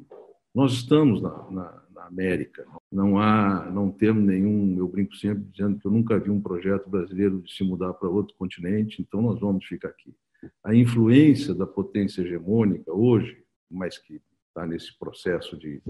Nós 0.54 0.74
estamos 0.74 1.20
na, 1.20 1.50
na, 1.50 1.82
na, 1.92 2.06
América, 2.06 2.64
não 2.90 3.18
há, 3.18 3.68
não 3.68 3.90
temos 3.90 4.22
nenhum. 4.22 4.78
Eu 4.78 4.86
brinco 4.86 5.16
sempre 5.16 5.42
dizendo 5.50 5.80
que 5.80 5.84
eu 5.84 5.90
nunca 5.90 6.20
vi 6.20 6.30
um 6.30 6.40
projeto 6.40 6.88
brasileiro 6.88 7.42
de 7.42 7.52
se 7.52 7.64
mudar 7.64 7.92
para 7.94 8.08
outro 8.08 8.32
continente, 8.36 9.02
então 9.02 9.20
nós 9.20 9.40
vamos 9.40 9.64
ficar 9.66 9.88
aqui. 9.88 10.14
A 10.62 10.72
influência 10.72 11.52
da 11.52 11.66
potência 11.66 12.22
hegemônica 12.22 12.92
hoje, 12.92 13.42
mas 13.68 13.98
que 13.98 14.20
está 14.46 14.64
nesse 14.68 14.96
processo 14.96 15.56
de, 15.56 15.82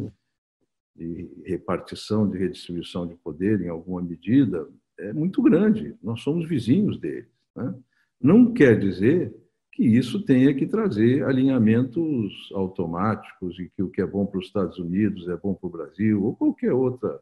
de 0.97 1.29
repartição, 1.45 2.27
de 2.27 2.39
redistribuição 2.39 3.07
de 3.07 3.15
poder 3.17 3.61
em 3.61 3.69
alguma 3.69 4.01
medida, 4.01 4.67
é 4.99 5.13
muito 5.13 5.43
grande. 5.43 5.95
Nós 6.03 6.23
somos 6.23 6.49
vizinhos 6.49 6.99
deles. 6.99 7.32
Né? 7.55 7.75
Não 8.21 8.53
quer 8.53 8.79
dizer 8.79 9.35
que 9.73 9.85
isso 9.85 10.23
tenha 10.25 10.55
que 10.55 10.67
trazer 10.67 11.25
alinhamentos 11.25 12.51
automáticos 12.55 13.59
e 13.59 13.71
que 13.71 13.83
o 13.83 13.89
que 13.89 14.03
é 14.03 14.07
bom 14.07 14.27
para 14.27 14.39
os 14.39 14.47
Estados 14.47 14.79
Unidos 14.79 15.29
é 15.29 15.37
bom 15.37 15.55
para 15.55 15.67
o 15.67 15.71
Brasil, 15.71 16.23
ou 16.23 16.37
qualquer 16.37 16.73
outra 16.73 17.21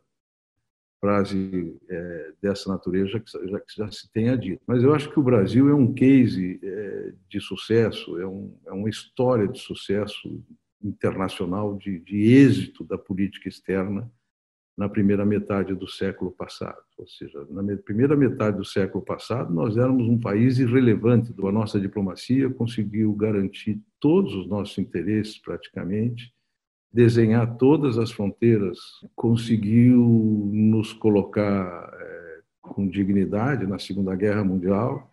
frase 1.01 1.79
é, 1.89 2.33
dessa 2.43 2.71
natureza 2.71 3.19
que, 3.19 3.31
já 3.49 3.61
que, 3.61 3.75
já 3.75 3.91
se 3.91 4.13
tenha 4.13 4.37
dito. 4.37 4.63
Mas 4.67 4.83
eu 4.83 4.93
acho 4.93 5.11
que 5.11 5.19
o 5.19 5.23
Brasil 5.23 5.69
é 5.71 5.75
um 5.75 5.95
case 5.95 6.61
é, 6.63 7.13
de 7.29 7.41
sucesso, 7.41 8.19
é, 8.21 8.27
um, 8.27 8.55
é, 8.67 8.73
uma 8.73 8.91
história 8.91 9.49
de 9.49 9.59
sucesso 9.59 10.43
internacional, 10.83 11.77
de, 11.77 12.01
de 12.01 12.33
êxito 12.33 12.85
da 12.85 12.99
política 12.99 13.49
externa 13.49 14.11
na 14.81 14.89
primeira 14.89 15.27
metade 15.27 15.75
do 15.75 15.87
século 15.87 16.31
passado. 16.31 16.79
Ou 16.97 17.07
seja, 17.07 17.47
na 17.51 17.63
primeira 17.77 18.17
metade 18.17 18.57
do 18.57 18.65
século 18.65 19.05
passado, 19.05 19.53
nós 19.53 19.77
éramos 19.77 20.09
um 20.09 20.19
país 20.19 20.59
irrelevante. 20.59 21.35
A 21.39 21.53
nossa 21.53 21.79
diplomacia 21.79 22.49
conseguiu 22.49 23.13
garantir 23.13 23.79
todos 24.01 24.35
os 24.35 24.49
nossos 24.49 24.79
interesses, 24.79 25.37
praticamente, 25.37 26.33
desenhar 26.91 27.59
todas 27.59 27.99
as 27.99 28.11
fronteiras, 28.11 28.79
conseguiu 29.15 30.51
nos 30.51 30.95
colocar 30.95 31.93
é, 31.93 32.39
com 32.63 32.89
dignidade 32.89 33.67
na 33.67 33.79
Segunda 33.79 34.17
Guerra 34.17 34.43
Mundial 34.43 35.13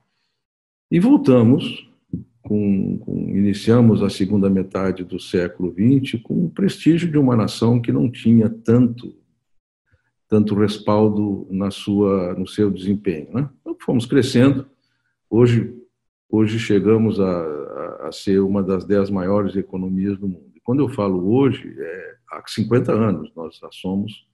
e 0.89 0.97
voltamos 0.97 1.91
com, 2.41 2.99
com, 2.99 3.35
iniciamos 3.35 4.01
a 4.01 4.09
segunda 4.09 4.49
metade 4.49 5.03
do 5.03 5.19
século 5.19 5.73
XX 5.73 6.21
com 6.23 6.45
o 6.45 6.49
prestígio 6.49 7.11
de 7.11 7.17
uma 7.17 7.35
nação 7.35 7.81
que 7.81 7.91
não 7.91 8.09
tinha 8.09 8.49
tanto 8.49 9.26
tanto 10.27 10.55
respaldo 10.55 11.47
na 11.49 11.71
sua, 11.71 12.33
no 12.33 12.47
seu 12.47 12.69
desempenho. 12.69 13.29
Né? 13.33 13.49
Então, 13.61 13.75
fomos 13.79 14.05
crescendo. 14.05 14.67
Hoje, 15.29 15.73
hoje 16.29 16.59
chegamos 16.59 17.19
a, 17.19 17.29
a, 17.29 18.07
a, 18.07 18.11
ser 18.11 18.39
uma 18.39 18.61
das 18.61 18.85
dez 18.85 19.09
maiores 19.09 19.55
economias 19.55 20.17
do 20.17 20.27
mundo. 20.27 20.51
E 20.55 20.59
quando 20.59 20.81
eu 20.81 20.89
falo 20.89 21.33
hoje, 21.33 21.73
é, 21.77 22.15
há 22.31 22.43
50 22.45 22.91
anos 22.91 23.31
nós 23.35 23.57
já 23.57 23.69
somos 23.71 24.27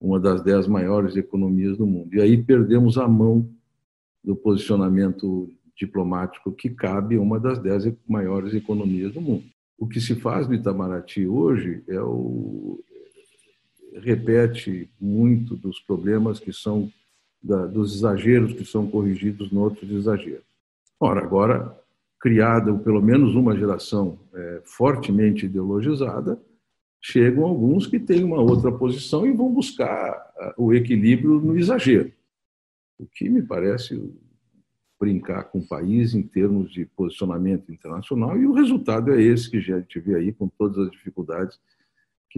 uma 0.00 0.18
das 0.18 0.42
dez 0.42 0.66
maiores 0.66 1.16
economias 1.16 1.76
do 1.76 1.86
mundo. 1.86 2.14
E 2.14 2.20
aí 2.20 2.42
perdemos 2.42 2.98
a 2.98 3.06
mão 3.08 3.48
do 4.22 4.34
posicionamento 4.36 5.52
diplomático 5.76 6.52
que 6.52 6.70
cabe 6.70 7.16
a 7.16 7.20
uma 7.20 7.38
das 7.38 7.58
dez 7.58 7.84
maiores 8.06 8.52
economias 8.54 9.12
do 9.12 9.20
mundo. 9.20 9.44
O 9.78 9.86
que 9.86 10.00
se 10.00 10.16
faz 10.16 10.48
no 10.48 10.54
Itamaraty 10.54 11.26
hoje 11.26 11.84
é 11.86 12.00
o, 12.00 12.82
repete 13.96 14.90
muito 15.00 15.56
dos 15.56 15.80
problemas 15.80 16.38
que 16.38 16.52
são 16.52 16.90
da, 17.42 17.66
dos 17.66 17.94
exageros 17.94 18.52
que 18.52 18.64
são 18.64 18.88
corrigidos 18.90 19.50
no 19.50 19.60
outros 19.60 19.90
exageros. 19.90 20.46
Ora, 21.00 21.22
agora 21.22 21.78
criada 22.20 22.74
pelo 22.74 23.00
menos 23.00 23.34
uma 23.34 23.56
geração 23.56 24.18
é, 24.34 24.62
fortemente 24.64 25.46
ideologizada, 25.46 26.40
chegam 27.00 27.44
alguns 27.44 27.86
que 27.86 27.98
têm 27.98 28.24
uma 28.24 28.40
outra 28.40 28.72
posição 28.72 29.24
e 29.24 29.32
vão 29.32 29.52
buscar 29.52 30.28
o 30.56 30.74
equilíbrio 30.74 31.40
no 31.40 31.56
exagero, 31.56 32.12
o 32.98 33.06
que 33.06 33.28
me 33.28 33.42
parece 33.42 34.12
brincar 34.98 35.44
com 35.44 35.60
o 35.60 35.66
país 35.66 36.12
em 36.12 36.22
termos 36.22 36.72
de 36.72 36.84
posicionamento 36.84 37.70
internacional 37.70 38.36
e 38.36 38.44
o 38.46 38.52
resultado 38.52 39.12
é 39.12 39.22
esse 39.22 39.48
que 39.48 39.58
a 39.58 39.60
gente 39.60 40.00
vê 40.00 40.16
aí 40.16 40.32
com 40.32 40.48
todas 40.48 40.78
as 40.78 40.90
dificuldades 40.90 41.60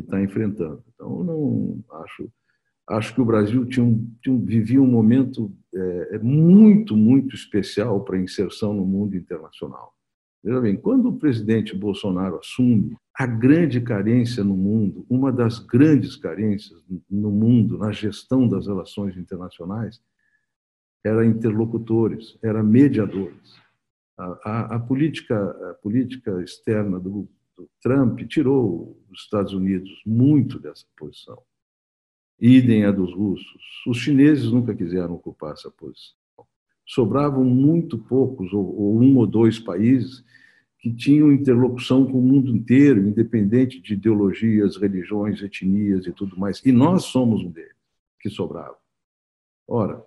que 0.01 0.07
está 0.07 0.23
enfrentando. 0.23 0.83
Então, 0.95 1.25
não 1.25 1.85
acho 2.03 2.31
acho 2.89 3.15
que 3.15 3.21
o 3.21 3.25
Brasil 3.25 3.65
tinha 3.67 3.85
um, 3.85 4.11
tinha 4.21 4.35
um, 4.35 4.45
vivia 4.45 4.83
um 4.83 4.87
momento 4.87 5.53
é, 5.73 6.17
é 6.17 6.19
muito 6.19 6.97
muito 6.97 7.35
especial 7.37 8.05
para 8.05 8.17
a 8.17 8.21
inserção 8.21 8.75
no 8.75 8.85
mundo 8.85 9.17
internacional. 9.17 9.95
Veja 10.43 10.61
bem, 10.61 10.77
quando 10.77 11.09
o 11.09 11.19
presidente 11.19 11.77
Bolsonaro 11.77 12.39
assume 12.39 12.97
a 13.15 13.27
grande 13.27 13.81
carência 13.81 14.43
no 14.43 14.57
mundo, 14.57 15.05
uma 15.09 15.31
das 15.31 15.59
grandes 15.59 16.17
carências 16.17 16.83
no 17.09 17.31
mundo 17.31 17.77
na 17.77 17.93
gestão 17.93 18.49
das 18.49 18.67
relações 18.67 19.17
internacionais, 19.19 20.01
era 21.05 21.25
interlocutores, 21.27 22.39
era 22.43 22.63
mediadores. 22.63 23.55
A, 24.19 24.25
a, 24.45 24.77
a 24.77 24.79
política, 24.81 25.37
a 25.71 25.75
política 25.75 26.43
externa 26.43 26.99
do 26.99 27.29
Trump 27.81 28.21
tirou 28.29 29.01
os 29.11 29.23
Estados 29.23 29.53
Unidos 29.53 29.91
muito 30.05 30.59
dessa 30.59 30.85
posição. 30.97 31.41
Idem 32.39 32.85
a 32.85 32.91
dos 32.91 33.15
russos. 33.15 33.63
Os 33.87 33.99
chineses 33.99 34.51
nunca 34.51 34.75
quiseram 34.75 35.15
ocupar 35.15 35.53
essa 35.53 35.71
posição. 35.71 36.17
Sobravam 36.87 37.45
muito 37.45 37.99
poucos, 37.99 38.53
ou, 38.53 38.99
um 39.01 39.17
ou 39.17 39.27
dois 39.27 39.59
países, 39.59 40.25
que 40.79 40.93
tinham 40.93 41.31
interlocução 41.31 42.07
com 42.07 42.19
o 42.19 42.23
mundo 42.23 42.51
inteiro, 42.51 43.07
independente 43.07 43.81
de 43.81 43.93
ideologias, 43.93 44.77
religiões, 44.77 45.43
etnias 45.43 46.07
e 46.07 46.13
tudo 46.13 46.39
mais. 46.39 46.65
E 46.65 46.73
nós 46.73 47.05
somos 47.05 47.43
um 47.43 47.51
deles, 47.51 47.77
que 48.19 48.31
sobrava. 48.31 48.77
Ora, 49.69 50.03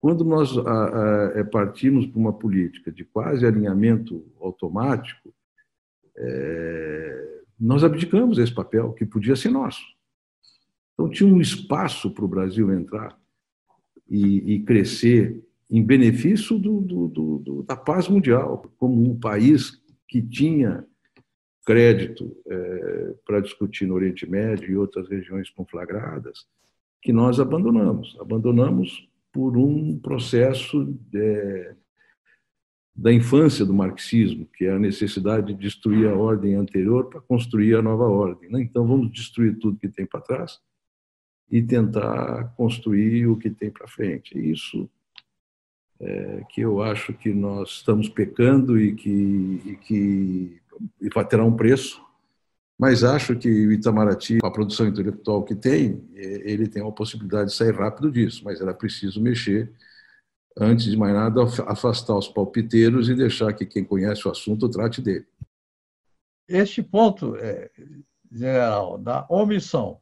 quando 0.00 0.24
nós 0.24 0.50
é, 1.34 1.44
partimos 1.44 2.06
para 2.06 2.18
uma 2.18 2.32
política 2.32 2.90
de 2.90 3.04
quase 3.04 3.44
alinhamento 3.44 4.24
automático, 4.40 5.34
é, 6.16 7.40
nós 7.58 7.84
abdicamos 7.84 8.38
esse 8.38 8.52
papel 8.52 8.92
que 8.92 9.06
podia 9.06 9.36
ser 9.36 9.50
nosso. 9.50 9.82
Então 10.94 11.08
tinha 11.08 11.32
um 11.32 11.40
espaço 11.40 12.10
para 12.10 12.24
o 12.24 12.28
Brasil 12.28 12.72
entrar 12.72 13.18
e, 14.08 14.54
e 14.54 14.60
crescer 14.62 15.42
em 15.70 15.82
benefício 15.82 16.58
do, 16.58 16.80
do, 16.80 17.08
do, 17.08 17.62
da 17.62 17.74
paz 17.74 18.08
mundial, 18.08 18.70
como 18.76 19.10
um 19.10 19.18
país 19.18 19.80
que 20.06 20.20
tinha 20.20 20.84
crédito 21.64 22.36
é, 22.46 23.14
para 23.24 23.40
discutir 23.40 23.86
no 23.86 23.94
Oriente 23.94 24.28
Médio 24.28 24.70
e 24.70 24.76
outras 24.76 25.08
regiões 25.08 25.48
conflagradas, 25.48 26.46
que 27.00 27.12
nós 27.12 27.40
abandonamos. 27.40 28.16
Abandonamos 28.20 29.08
por 29.32 29.56
um 29.56 29.98
processo 29.98 30.84
de, 30.84 31.74
da 32.94 33.12
infância 33.12 33.64
do 33.64 33.72
marxismo, 33.72 34.46
que 34.46 34.66
é 34.66 34.72
a 34.72 34.78
necessidade 34.78 35.46
de 35.46 35.54
destruir 35.54 36.08
a 36.08 36.14
ordem 36.14 36.54
anterior 36.54 37.08
para 37.08 37.20
construir 37.20 37.74
a 37.74 37.82
nova 37.82 38.04
ordem. 38.04 38.50
Né? 38.50 38.60
Então, 38.60 38.86
vamos 38.86 39.10
destruir 39.10 39.58
tudo 39.58 39.78
que 39.78 39.88
tem 39.88 40.04
para 40.04 40.20
trás 40.20 40.60
e 41.50 41.62
tentar 41.62 42.54
construir 42.56 43.26
o 43.26 43.36
que 43.36 43.50
tem 43.50 43.70
para 43.70 43.88
frente. 43.88 44.38
Isso 44.38 44.88
é, 46.00 46.42
que 46.50 46.60
eu 46.60 46.82
acho 46.82 47.12
que 47.14 47.32
nós 47.32 47.70
estamos 47.70 48.08
pecando 48.08 48.78
e 48.78 48.94
que, 48.94 49.62
e 49.64 49.76
que 49.76 50.60
e 51.00 51.08
vai 51.08 51.26
ter 51.26 51.40
um 51.40 51.54
preço, 51.54 52.02
mas 52.78 53.04
acho 53.04 53.36
que 53.36 53.48
o 53.48 53.72
Itamaraty, 53.72 54.38
com 54.38 54.46
a 54.46 54.52
produção 54.52 54.88
intelectual 54.88 55.44
que 55.44 55.54
tem, 55.54 56.02
é, 56.14 56.50
ele 56.50 56.66
tem 56.66 56.82
uma 56.82 56.92
possibilidade 56.92 57.50
de 57.50 57.56
sair 57.56 57.74
rápido 57.74 58.10
disso, 58.10 58.42
mas 58.44 58.60
era 58.60 58.74
preciso 58.74 59.22
mexer, 59.22 59.70
antes 60.58 60.86
de 60.86 60.96
mais 60.96 61.14
nada, 61.14 61.42
afastar 61.66 62.16
os 62.16 62.28
palpiteiros 62.28 63.08
e 63.08 63.14
deixar 63.14 63.52
que 63.52 63.66
quem 63.66 63.84
conhece 63.84 64.26
o 64.26 64.30
assunto 64.30 64.68
trate 64.68 65.00
dele. 65.00 65.26
Este 66.48 66.82
ponto, 66.82 67.36
é, 67.36 67.70
general, 68.30 68.98
da 68.98 69.26
omissão 69.28 70.00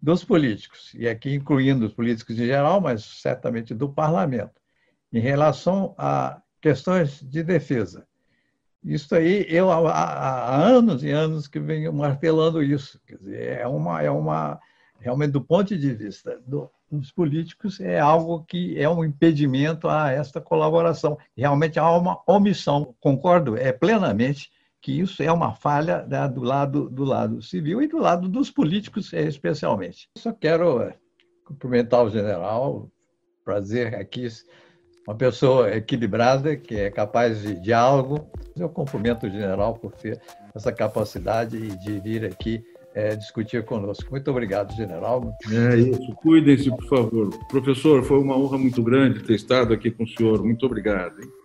dos 0.00 0.24
políticos, 0.24 0.92
e 0.94 1.08
aqui 1.08 1.32
incluindo 1.32 1.86
os 1.86 1.92
políticos 1.92 2.38
em 2.38 2.46
geral, 2.46 2.80
mas 2.80 3.04
certamente 3.04 3.72
do 3.72 3.88
parlamento, 3.88 4.60
em 5.12 5.20
relação 5.20 5.94
a 5.96 6.42
questões 6.60 7.20
de 7.22 7.42
defesa. 7.42 8.06
Isso 8.84 9.14
aí, 9.14 9.46
eu 9.48 9.70
há, 9.70 10.56
anos 10.56 11.04
e 11.04 11.10
anos 11.10 11.46
que 11.46 11.60
venho 11.60 11.92
martelando 11.92 12.62
isso. 12.62 13.00
Quer 13.06 13.16
dizer, 13.16 13.60
é 13.60 13.66
uma, 13.66 14.02
é 14.02 14.10
uma 14.10 14.58
realmente 14.98 15.30
do 15.30 15.40
ponto 15.40 15.76
de 15.76 15.94
vista 15.94 16.40
do, 16.46 16.68
dos 16.96 17.10
políticos 17.10 17.80
é 17.80 17.98
algo 17.98 18.44
que 18.44 18.78
é 18.78 18.88
um 18.88 19.04
impedimento 19.04 19.88
a 19.88 20.10
esta 20.10 20.40
colaboração. 20.40 21.18
Realmente 21.36 21.78
há 21.78 21.90
uma 21.90 22.20
omissão. 22.26 22.94
Concordo 23.00 23.56
é 23.56 23.72
plenamente 23.72 24.50
que 24.80 25.00
isso 25.00 25.22
é 25.22 25.32
uma 25.32 25.54
falha 25.54 26.04
né, 26.06 26.28
do 26.28 26.42
lado 26.42 26.90
do 26.90 27.04
lado 27.04 27.40
civil 27.40 27.80
e 27.80 27.86
do 27.86 27.98
lado 27.98 28.28
dos 28.28 28.50
políticos 28.50 29.12
especialmente. 29.12 30.08
Só 30.18 30.32
quero 30.32 30.82
é, 30.82 30.94
cumprimentar 31.44 32.04
o 32.04 32.10
general, 32.10 32.90
prazer 33.44 33.94
aqui 33.94 34.28
uma 35.06 35.16
pessoa 35.16 35.74
equilibrada, 35.74 36.56
que 36.56 36.76
é 36.76 36.90
capaz 36.90 37.42
de 37.42 37.58
diálogo. 37.60 38.30
Eu 38.56 38.68
cumprimento 38.68 39.26
o 39.26 39.30
general 39.30 39.74
por 39.74 39.92
ter 39.92 40.20
essa 40.54 40.72
capacidade 40.72 41.76
de 41.78 42.00
vir 42.00 42.24
aqui 42.24 42.64
é, 42.94 43.16
discutir 43.16 43.64
conosco. 43.64 44.10
Muito 44.10 44.30
obrigado, 44.30 44.74
general. 44.74 45.36
É 45.50 45.76
isso. 45.76 46.12
Cuidem-se, 46.16 46.70
por 46.70 46.88
favor. 46.88 47.30
Professor, 47.48 48.02
foi 48.04 48.18
uma 48.18 48.36
honra 48.36 48.58
muito 48.58 48.82
grande 48.82 49.22
ter 49.22 49.34
estado 49.34 49.72
aqui 49.72 49.90
com 49.90 50.04
o 50.04 50.08
senhor. 50.08 50.42
Muito 50.42 50.66
obrigado. 50.66 51.20
Hein? 51.20 51.41